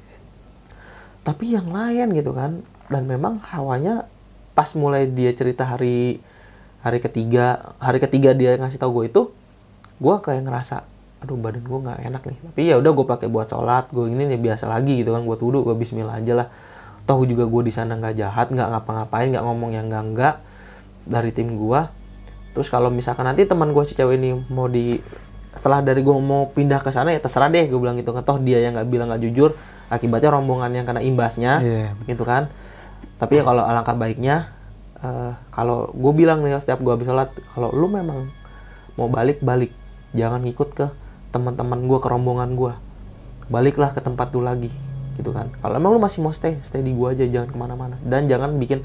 [1.26, 4.06] tapi yang lain gitu kan dan memang hawanya
[4.54, 6.22] pas mulai dia cerita hari
[6.86, 9.34] hari ketiga hari ketiga dia ngasih tau gue itu
[9.98, 10.86] gue kayak ngerasa
[11.24, 12.38] aduh badan gue nggak enak nih.
[12.52, 15.40] Tapi ya udah gue pakai buat sholat gue ini nih biasa lagi gitu kan buat
[15.42, 16.48] wudhu gue Bismillah aja lah.
[17.08, 20.34] Toh juga gue di sana nggak jahat nggak ngapa-ngapain nggak ngomong yang enggak enggak
[21.06, 21.80] dari tim gue
[22.52, 24.98] terus kalau misalkan nanti teman gue si cewek ini mau di
[25.56, 28.22] setelah dari gue mau pindah ke sana ya terserah deh gue bilang gitu kan.
[28.22, 29.56] Toh dia yang nggak bilang nggak jujur
[29.88, 32.52] akibatnya rombongan yang kena imbasnya Iya, gitu kan.
[33.16, 34.52] Tapi ya kalau alangkah baiknya
[35.00, 38.28] eh, kalau gue bilang nih setiap gue habis sholat kalau lu memang
[39.00, 39.72] mau balik balik.
[40.12, 40.86] Jangan ngikut ke
[41.32, 42.72] teman-teman gue ke rombongan gue
[43.48, 44.68] baliklah ke tempat lu lagi
[45.16, 45.48] gitu kan.
[45.64, 47.96] Kalau emang lu masih mau stay stay di gue aja jangan ke mana-mana.
[48.04, 48.84] Dan jangan bikin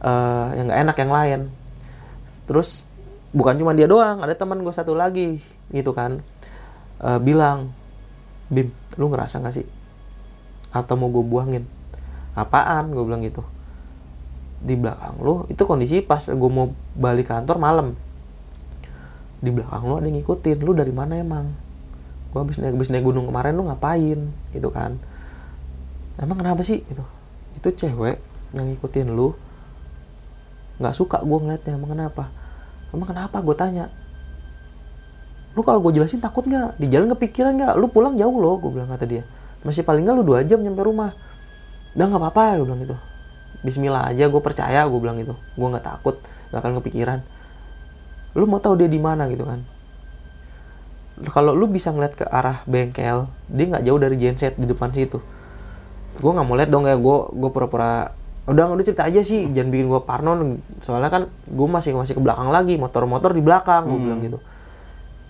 [0.00, 1.40] eh, yang nggak enak yang lain.
[2.48, 2.87] Terus
[3.38, 5.38] bukan cuma dia doang ada teman gue satu lagi
[5.70, 6.18] gitu kan.
[6.98, 7.70] Eh, bilang
[8.50, 9.66] bim lu ngerasa nggak sih?
[10.74, 11.62] Atau mau gue buangin?
[12.34, 12.90] Apaan?
[12.90, 13.46] Gue bilang gitu.
[14.58, 17.94] Di belakang lu itu kondisi pas gue mau balik kantor malam.
[19.38, 21.54] Di belakang lu ada yang ngikutin lu dari mana emang?
[22.34, 24.18] Gue habis naik habis naik gunung kemarin lu ngapain?
[24.50, 24.98] Gitu kan.
[26.18, 26.82] Emang kenapa sih?
[26.82, 27.06] Gitu.
[27.54, 28.18] Itu cewek
[28.58, 29.38] yang ngikutin lu
[30.78, 32.30] nggak suka gue ngeliatnya emang kenapa
[32.94, 33.40] emang kenapa?
[33.40, 33.92] Gue tanya.
[35.58, 36.78] Lu kalau gue jelasin takut nggak?
[36.78, 37.74] Di jalan kepikiran nggak?
[37.80, 39.22] Lu pulang jauh loh gue bilang kata dia.
[39.66, 41.18] Masih paling nggak lu dua jam nyampe rumah.
[41.98, 42.96] Udah nggak apa-apa gue bilang gitu.
[43.66, 45.34] Bismillah aja gue percaya gue bilang gitu.
[45.58, 46.22] Gue nggak takut
[46.54, 47.18] nggak akan kepikiran.
[48.38, 49.66] Lu mau tahu dia di mana gitu kan?
[51.34, 55.18] Kalau lu bisa ngeliat ke arah bengkel dia nggak jauh dari genset di depan situ.
[56.22, 58.14] Gue nggak mau lihat dong ya gue gue pura-pura
[58.48, 60.32] udah udah cerita aja sih jangan bikin gue parno.
[60.80, 64.40] Soalnya kan gue masih masih ke belakang lagi motor-motor di belakang gue bilang gitu.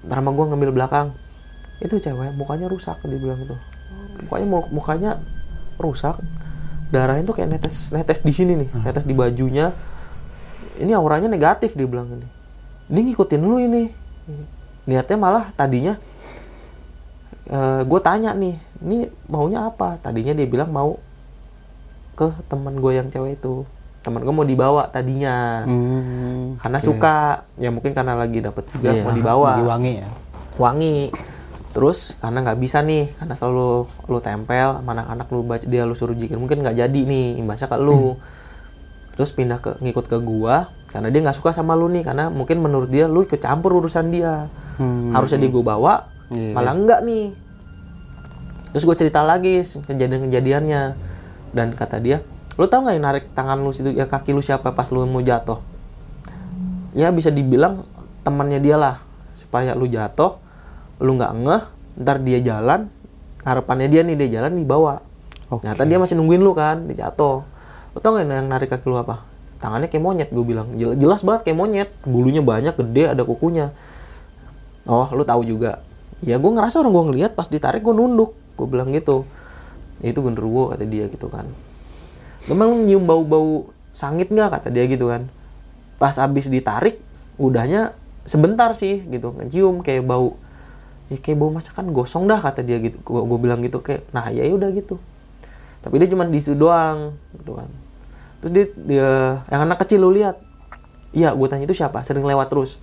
[0.06, 1.06] Ntar sama gue ngambil belakang.
[1.82, 3.58] Itu cewek mukanya rusak dia bilang itu
[4.22, 5.10] mukanya mu- mukanya
[5.82, 6.22] rusak.
[6.94, 9.74] Darahnya tuh kayak netes netes di sini nih netes di bajunya.
[10.78, 12.28] Ini auranya negatif dia bilang ini
[12.86, 13.90] dia ngikutin lu ini.
[14.86, 15.98] Niatnya malah tadinya
[17.82, 18.56] gue tanya nih
[18.86, 19.98] ini maunya apa?
[19.98, 21.02] Tadinya dia bilang mau
[22.18, 23.62] ke teman gue yang cewek itu.
[24.00, 25.62] Teman gue mau dibawa tadinya.
[25.62, 26.58] Hmm.
[26.58, 27.18] karena suka.
[27.54, 29.50] Ya mungkin karena lagi dapet juga Iya, mau dibawa.
[29.54, 30.08] lagi wangi ya.
[30.56, 30.98] wangi.
[31.68, 33.70] Terus karena nggak bisa nih karena selalu
[34.06, 37.66] lu tempel sama anak-anak lu baca dia lu suruh jikir mungkin nggak jadi nih imbasnya
[37.66, 38.18] ke lu.
[39.14, 42.58] Terus pindah ke ngikut ke gua karena dia nggak suka sama lu nih karena mungkin
[42.58, 44.50] menurut dia lu ikut campur urusan dia.
[44.78, 45.10] Hmm.
[45.10, 45.94] harusnya dia gua bawa
[46.28, 46.54] Iya.
[46.54, 47.34] malah enggak nih.
[48.68, 50.82] Terus gue cerita lagi kejadian-kejadiannya
[51.58, 52.22] dan kata dia
[52.58, 55.22] lu tau nggak yang narik tangan lu situ ya kaki lu siapa pas lu mau
[55.22, 55.62] jatuh?
[56.90, 57.86] Ya bisa dibilang
[58.26, 58.98] temannya dia lah
[59.38, 60.42] supaya lu jatuh
[60.98, 61.62] lu nggak ngeh
[62.02, 62.90] ntar dia jalan
[63.46, 65.06] harapannya dia nih dia jalan dibawa.
[65.48, 65.64] Oke.
[65.64, 67.46] ternyata dia masih nungguin lu kan dia jatuh.
[67.94, 69.22] Lu tau nggak yang narik kaki lu apa?
[69.62, 70.74] Tangannya kayak monyet gue bilang.
[70.74, 71.88] Jel- jelas banget kayak monyet.
[72.02, 73.70] Bulunya banyak gede ada kukunya.
[74.90, 75.86] Oh lu tahu juga.
[76.26, 78.34] Ya gue ngerasa orang gue ngeliat pas ditarik gue nunduk.
[78.58, 79.22] Gue bilang gitu
[80.02, 81.46] itu genderuwo kata dia gitu kan.
[82.48, 85.26] Emang lu nyium bau-bau sangit nggak kata dia gitu kan.
[85.98, 87.02] Pas abis ditarik
[87.36, 87.92] udahnya
[88.22, 89.34] sebentar sih gitu.
[89.34, 90.38] Ngecium kayak bau
[91.08, 93.02] ya kayak bau masakan gosong dah kata dia gitu.
[93.04, 94.96] Gue bilang gitu kayak nah ya udah gitu.
[95.82, 97.70] Tapi dia cuma di situ doang gitu kan.
[98.38, 99.10] Terus dia, dia
[99.50, 100.38] yang anak kecil lu lihat.
[101.10, 102.06] Iya gue tanya itu siapa?
[102.06, 102.78] Sering lewat terus.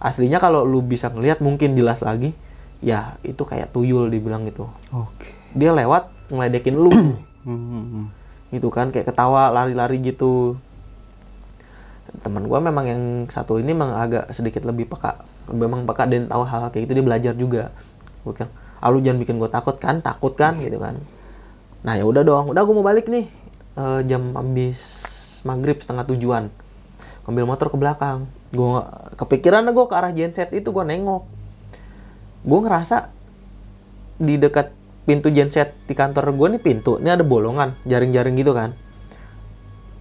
[0.00, 2.32] Aslinya kalau lu bisa ngelihat mungkin jelas lagi
[2.80, 4.68] ya itu kayak tuyul dibilang gitu.
[4.96, 5.35] Oke.
[5.52, 6.92] Dia lewat ngeledekin lu.
[7.46, 8.10] Hmm.
[8.50, 10.58] gitu kan kayak ketawa lari-lari gitu.
[12.26, 15.22] Teman gue memang yang satu ini memang agak sedikit lebih peka
[15.54, 17.70] memang peka dan tahu hal, -hal kayak gitu dia belajar juga.
[18.26, 18.50] Gue bilang
[18.82, 20.98] ah lu jangan bikin gue takut kan takut kan gitu kan.
[21.86, 23.30] Nah ya udah dong udah gue mau balik nih
[23.76, 24.80] Eh, jam habis
[25.44, 26.48] maghrib setengah tujuan.
[27.28, 28.24] Ambil motor ke belakang.
[28.48, 28.80] Gue
[29.20, 31.28] kepikiran gue ke arah genset itu gue nengok.
[32.40, 33.12] Gue ngerasa
[34.16, 34.72] di dekat
[35.06, 38.74] pintu genset di kantor gue nih pintu ini ada bolongan jaring-jaring gitu kan.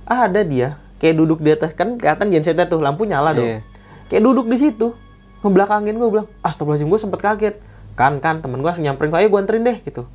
[0.05, 3.45] Ah, ada dia kayak duduk di atas kan kelihatan gensetnya tuh lampu nyala dong.
[3.45, 3.59] Iya.
[4.05, 4.93] kayak duduk di situ
[5.41, 7.55] ngebelakangin gue bilang astagfirullahaladzim gue sempet kaget.
[7.95, 10.09] Kan kan temen gue langsung nyamperin ayo gue anterin deh gitu.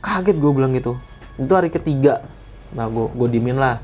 [0.00, 0.96] Kaget gue bilang gitu.
[1.36, 2.22] Itu hari ketiga.
[2.72, 3.82] Nah gue gue dimin lah.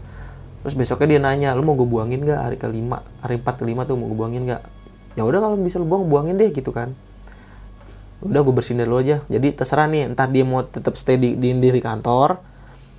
[0.62, 3.02] Terus besoknya dia nanya lu mau gue buangin gak hari kelima?
[3.24, 4.62] Hari empat kelima tuh mau gue buangin gak
[5.18, 6.94] ya udah kalau bisa lu buang buangin deh gitu kan
[8.20, 9.24] udah gue bersihin dulu aja.
[9.26, 12.40] Jadi terserah nih entah dia mau tetap stay di, di, di kantor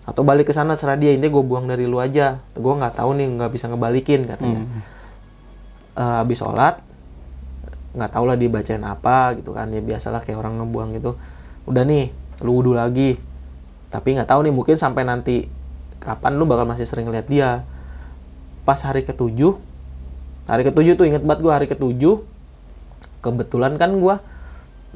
[0.01, 1.13] atau balik ke sana serah dia.
[1.13, 2.41] Intinya gue buang dari lu aja.
[2.57, 4.65] Gue nggak tahu nih nggak bisa ngebalikin katanya.
[5.97, 6.81] Eh, habis sholat
[7.91, 9.69] nggak tahu lah dia bacain apa gitu kan.
[9.69, 11.17] Ya biasalah kayak orang ngebuang gitu.
[11.69, 12.09] Udah nih
[12.41, 13.21] lu wudhu lagi.
[13.93, 15.45] Tapi nggak tahu nih mungkin sampai nanti
[16.01, 17.61] kapan lu bakal masih sering lihat dia.
[18.65, 19.57] Pas hari ketujuh
[20.49, 22.25] hari ketujuh tuh inget banget gue hari ketujuh
[23.21, 24.15] kebetulan kan gue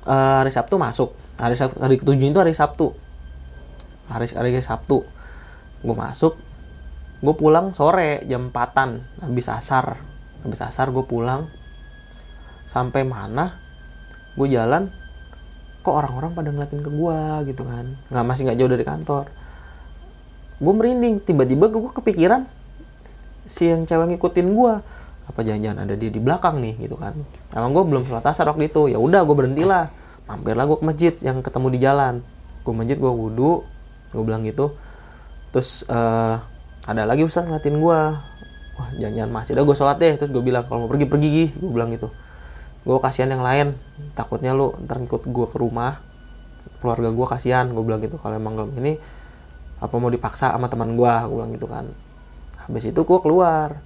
[0.08, 1.14] eh, hari Sabtu masuk.
[1.42, 2.94] Hari Sabtu, hari ketujuh itu hari Sabtu.
[4.08, 5.04] Hari hari Sabtu.
[5.86, 6.38] Gue masuk
[7.24, 9.98] gue pulang sore jam 4an habis asar
[10.46, 11.50] habis asar gue pulang.
[12.70, 13.58] Sampai mana
[14.38, 14.94] gue jalan
[15.86, 17.98] kok orang-orang pada ngeliatin ke gue gitu kan.
[18.14, 19.26] Nggak masih nggak jauh dari kantor.
[20.62, 22.46] Gue merinding tiba-tiba gue kepikiran
[23.46, 24.74] si yang cewek ngikutin gue
[25.26, 27.18] apa jangan-jangan ada dia di belakang nih gitu kan.
[27.52, 28.94] Emang gue belum sholat asar waktu itu.
[28.94, 29.90] Ya udah gue berhentilah.
[30.30, 32.14] Mampirlah gue ke masjid yang ketemu di jalan.
[32.62, 33.66] Gue masjid gue wudhu
[34.14, 34.78] gue bilang gitu.
[35.50, 36.36] Terus eh,
[36.86, 38.00] ada lagi ustaz ngeliatin gue
[38.76, 40.14] wah jangan-jangan masih udah gue sholat deh.
[40.14, 41.46] Terus gue bilang kalau mau pergi pergi Gi.
[41.58, 42.14] gue bilang gitu.
[42.86, 43.74] Gue kasihan yang lain.
[44.14, 46.06] Takutnya lu ntar ngikut gue ke rumah.
[46.86, 47.66] Keluarga gue kasihan.
[47.74, 49.02] Gue bilang gitu kalau emang gak ini
[49.76, 51.90] apa mau dipaksa sama teman gue gue bilang gitu kan.
[52.62, 53.82] Habis itu gue keluar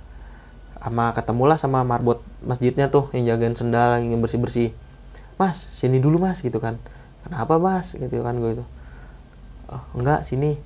[0.79, 4.69] sama ketemulah sama marbot masjidnya tuh yang jagain sendal yang bersih bersih
[5.35, 6.79] mas sini dulu mas gitu kan.
[7.23, 7.95] Kenapa mas?
[7.95, 8.65] gitu kan gue itu
[9.71, 10.59] oh, enggak sini.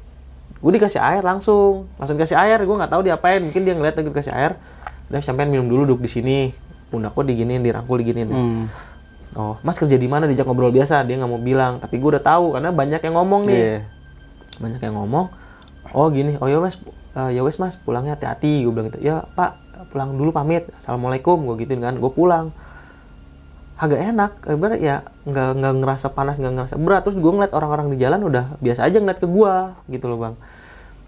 [0.64, 2.61] Gue dikasih air langsung langsung dikasih air.
[2.61, 4.57] Gue nggak tahu diapain mungkin dia ngeliat gue dikasih air.
[5.09, 6.38] Udah sampean minum dulu duduk di sini.
[6.93, 8.66] Pundak gue diginiin dirangkul diginiin Hmm.
[9.34, 10.30] oh mas kerja di mana?
[10.30, 11.82] Diajak ngobrol biasa dia nggak mau bilang.
[11.82, 13.57] Tapi gue udah tahu karena banyak yang ngomong nih.
[13.57, 13.78] Iya.
[14.61, 15.34] banyak yang ngomong
[15.97, 16.38] oh gini.
[16.38, 16.78] Oh ya mas.
[17.14, 19.01] Eh, ya wes mas pulangnya hati-hati gue bilang gitu.
[19.01, 22.49] Ya pak pulang dulu pamit assalamualaikum gue gituin kan gue pulang.
[23.74, 24.95] Agak enak bener ya
[25.26, 27.01] nggak nggak ngerasa panas nggak ngerasa berat.
[27.05, 29.53] Terus gue ngeliat orang-orang di jalan udah biasa aja ngeliat ke gue
[29.97, 30.36] gitu loh bang.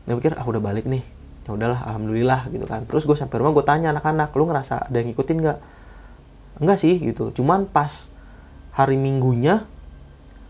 [0.10, 1.06] Gue pikir ah udah balik nih.
[1.46, 2.90] Ya udahlah alhamdulillah gitu kan.
[2.90, 5.60] Terus gue sampai rumah gue tanya anak-anak lu ngerasa ada yang ngikutin nggak?
[6.62, 7.30] Enggak sih gitu.
[7.32, 8.10] Cuman pas
[8.76, 9.64] hari minggunya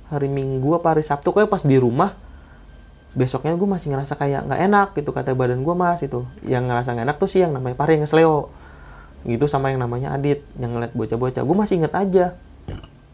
[0.09, 2.24] hari minggu apa hari sabtu kayak pas di rumah
[3.15, 6.27] besoknya gue masih ngerasa kayak nggak enak gitu kata badan gue mas itu.
[6.43, 8.51] Yang ngerasa nggak enak tuh sih yang namanya yang ngesleo
[9.25, 11.41] gitu sama yang namanya Adit yang ngeliat bocah-bocah.
[11.41, 12.25] Gue masih inget aja.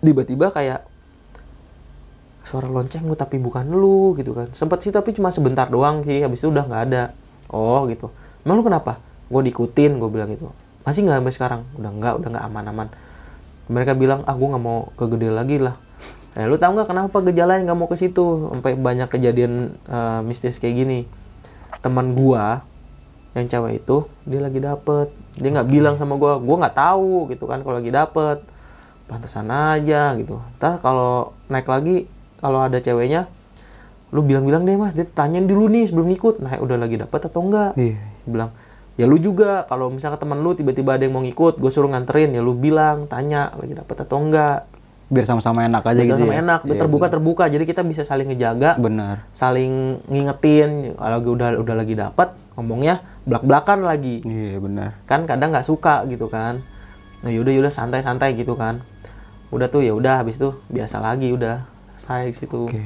[0.01, 0.83] Tiba-tiba kayak
[2.41, 4.49] suara lonceng lu tapi bukan lu gitu kan.
[4.51, 7.03] Sempet sih tapi cuma sebentar doang sih habis itu udah nggak ada.
[7.53, 8.09] Oh gitu.
[8.41, 8.97] Emang lu kenapa?
[9.29, 10.49] Gue diikutin gue bilang gitu.
[10.81, 11.61] Masih nggak sampai sekarang?
[11.77, 12.87] Udah nggak udah nggak aman-aman.
[13.69, 15.77] Mereka bilang ah gue nggak mau ke gede lagi lah
[16.31, 18.47] eh lu tahu nggak kenapa gejalanya nggak mau ke situ?
[18.51, 20.99] Sampai banyak kejadian eh, mistis kayak gini.
[21.83, 22.63] Teman gua
[23.35, 25.11] yang cewek itu dia lagi dapet.
[25.35, 28.43] Dia nggak bilang sama gua gua nggak tahu gitu kan kalau lagi dapet
[29.11, 30.39] pantesan aja gitu.
[30.55, 32.07] Ntar kalau naik lagi
[32.39, 33.27] kalau ada ceweknya
[34.11, 36.39] lu bilang-bilang deh mas dia tanyain dulu nih sebelum ikut.
[36.39, 37.99] Nah udah lagi dapet atau enggak Iya.
[37.99, 38.51] Dia bilang
[38.99, 42.31] ya lu juga kalau misalnya temen lu tiba-tiba ada yang mau ngikut gue suruh nganterin.
[42.35, 44.67] Ya lu bilang tanya lagi dapet atau enggak
[45.11, 46.23] Biar sama-sama enak aja bisa gitu.
[46.23, 46.39] sama ya?
[46.39, 49.27] enak Iya, terbuka terbuka jadi kita bisa saling ngejaga Bener.
[49.29, 54.95] saling ngingetin kalau udah udah lagi dapat ngomongnya belak belakan lagi Iya bener.
[55.03, 56.63] kan kadang nggak suka gitu kan
[57.19, 58.81] nah yaudah yaudah santai santai gitu kan
[59.49, 62.79] udah tuh ya udah habis itu biasa lagi udah saya situ Oke.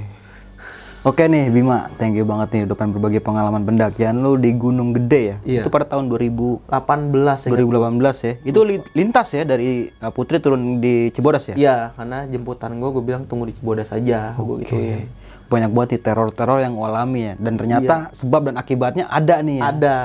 [1.06, 4.90] Oke nih Bima, thank you banget nih udah pengen berbagi pengalaman pendakian lu di Gunung
[4.90, 5.36] Gede ya.
[5.46, 5.62] Iya.
[5.62, 8.34] Itu pada tahun 2000 18 ya 2018 ya.
[8.42, 11.56] Itu li- lintas ya dari uh, Putri turun di Cibodas ya.
[11.56, 15.06] Iya, karena jemputan gue, gue bilang tunggu di Cibodas aja, gue gituin.
[15.46, 17.34] Banyak banget nih teror-teror yang alami ya.
[17.38, 19.64] Dan ternyata sebab dan akibatnya ada nih ya.
[19.70, 19.98] Ada,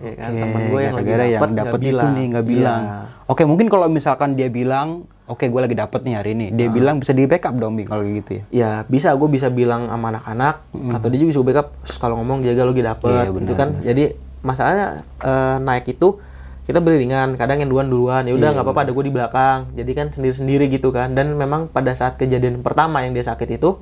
[0.00, 2.08] ya kan Oke, temen gue yang lagi gara-gara dapet, yang dapet itu bilang.
[2.10, 2.48] nih nggak Iya.
[2.50, 2.80] bilang.
[3.28, 6.46] Oke, mungkin kalau misalkan dia bilang, oke gue lagi dapet nih hari ini.
[6.52, 8.42] Dia bilang bisa di backup dong Bing kalau gitu ya.
[8.52, 10.54] Ya bisa, gue bisa bilang sama anak-anak
[10.92, 13.68] atau dia juga bisa backup "Sus, kalau ngomong jaga lo lagi dapet, Iya, gitu kan.
[13.80, 14.04] Jadi
[14.44, 16.20] masalahnya eh, naik itu
[16.64, 19.58] kita beriringan, kadang yang duluan duluan, ya udah Iya, nggak apa-apa, ada gue di belakang.
[19.76, 21.12] Jadi kan sendiri-sendiri gitu kan.
[21.12, 23.76] Dan memang pada saat kejadian pertama yang dia sakit itu,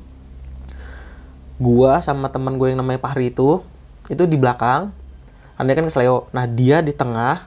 [1.63, 3.63] gua sama teman gue yang namanya Fahri itu
[4.11, 4.91] itu di belakang
[5.55, 7.47] anda kan kesleo nah dia di tengah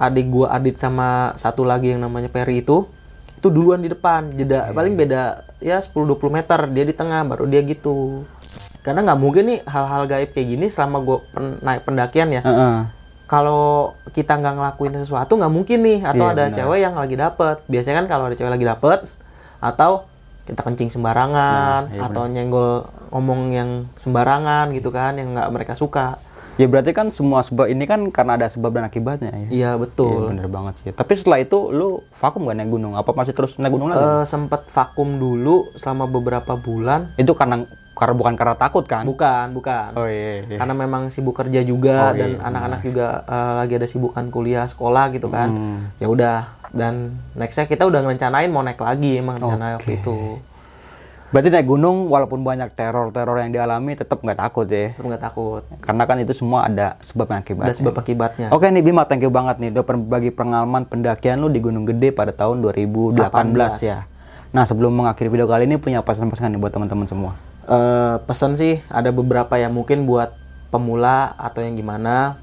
[0.00, 2.88] adik gua Adit sama satu lagi yang namanya Perry itu
[3.40, 5.96] itu duluan di depan jeda paling beda ya 10-20
[6.28, 8.28] meter dia di tengah baru dia gitu.
[8.80, 11.18] Karena nggak mungkin nih hal-hal gaib kayak gini selama gue
[11.60, 12.44] naik pendakian ya.
[12.44, 12.78] Heeh.
[13.24, 16.56] kalau kita nggak ngelakuin sesuatu nggak mungkin nih atau Iya, ada benar.
[16.58, 17.56] cewek yang lagi dapet.
[17.64, 18.98] Biasanya kan kalau ada cewek lagi dapet
[19.62, 20.10] atau
[20.42, 25.78] kita kencing sembarangan Nah, iya atau nyenggol ngomong yang sembarangan gitu kan yang nggak mereka
[25.78, 26.18] suka
[26.60, 29.48] Ya berarti kan semua sebab ini kan karena ada sebab dan akibatnya ya.
[29.48, 30.92] iya betul bener banget sih.
[30.92, 32.92] Tapi setelah itu lu vakum gak naik gunung?
[32.94, 33.98] Apa masih terus naik gunung lagi?
[33.98, 39.04] Eh, sempet vakum dulu selama beberapa bulan itu karena karena bukan karena takut kan?
[39.04, 40.40] bukan bukan Oh iya.
[40.42, 40.56] iya.
[40.56, 44.64] karena memang sibuk kerja juga Oh, dan iya, anak-anak juga eh, lagi ada sibukan kuliah
[44.64, 45.80] sekolah gitu kan Hmm.
[45.96, 46.36] ya udah
[46.70, 46.94] dan
[47.34, 50.38] nextnya kita udah ngerencanain mau naik lagi emang rencana waktu itu
[51.30, 54.90] Berarti naik gunung walaupun banyak teror-teror yang dialami tetap nggak takut ya?
[54.90, 57.70] Tetep nggak takut Karena kan itu semua ada sebab dan akibatnya.
[57.70, 61.46] ada sebab akibatnya Oke nih Bima, thank you banget nih udah berbagi pengalaman pendakian lu
[61.46, 63.22] di Gunung Gede pada tahun 2018
[63.86, 64.10] ya.
[64.50, 67.38] Nah sebelum mengakhiri video kali ini punya pesan-pesan nih buat teman-teman semua.
[67.70, 70.34] Eh, pesan sih ada beberapa yang mungkin buat
[70.74, 72.42] pemula atau yang gimana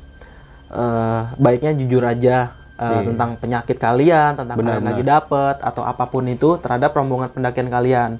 [0.67, 6.07] eh baiknya jujur aja eh, tentang penyakit kalian tentang Benar, kalian lagi dapet atau apa
[6.07, 8.19] pun itu terhadap rombongan pendakian kalian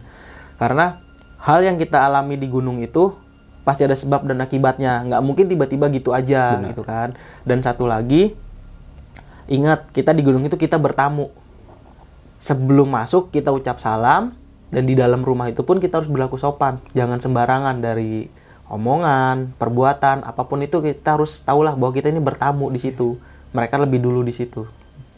[0.58, 1.02] karena
[1.38, 3.14] hal yang kita alami di gunung itu
[3.62, 5.06] pasti ada sebab dan akibatnya.
[5.06, 7.14] Nggak mungkin tiba-tiba gitu aja gitu kan.
[7.46, 8.34] Dan satu lagi
[9.48, 11.30] ingat kita di gunung itu kita bertamu.
[12.38, 14.38] Sebelum masuk kita ucap salam
[14.70, 16.78] dan di dalam rumah itu pun kita harus berlaku sopan.
[16.94, 18.30] Jangan sembarangan dari
[18.68, 23.18] omongan perbuatan apa pun itu kita harus tahulah bahwa kita ini bertamu di situ.
[23.54, 24.77] Mereka lebih dulu di situ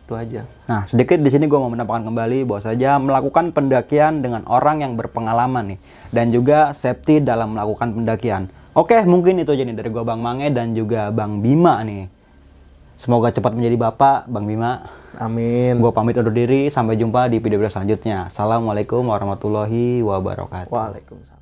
[0.10, 4.41] itu aja Nah sedikit di sini gue mau menambahkan kembali bahwa saja melakukan pendakian dengan
[4.49, 5.80] orang yang berpengalaman nih
[6.10, 8.49] dan juga safety dalam melakukan pendakian.
[8.74, 12.10] Oke mungkin itu aja nih dari gue Bang Mange dan juga Bang Bima nih.
[12.97, 14.89] Semoga cepat menjadi bapak Bang Bima.
[15.22, 18.28] amin Gue pamit undur diri sampai jumpa di video-video selanjutnya.
[18.34, 20.74] Assalamualaikum warahmatullahi wabarakatuh.
[20.74, 21.38] waalaikumsalam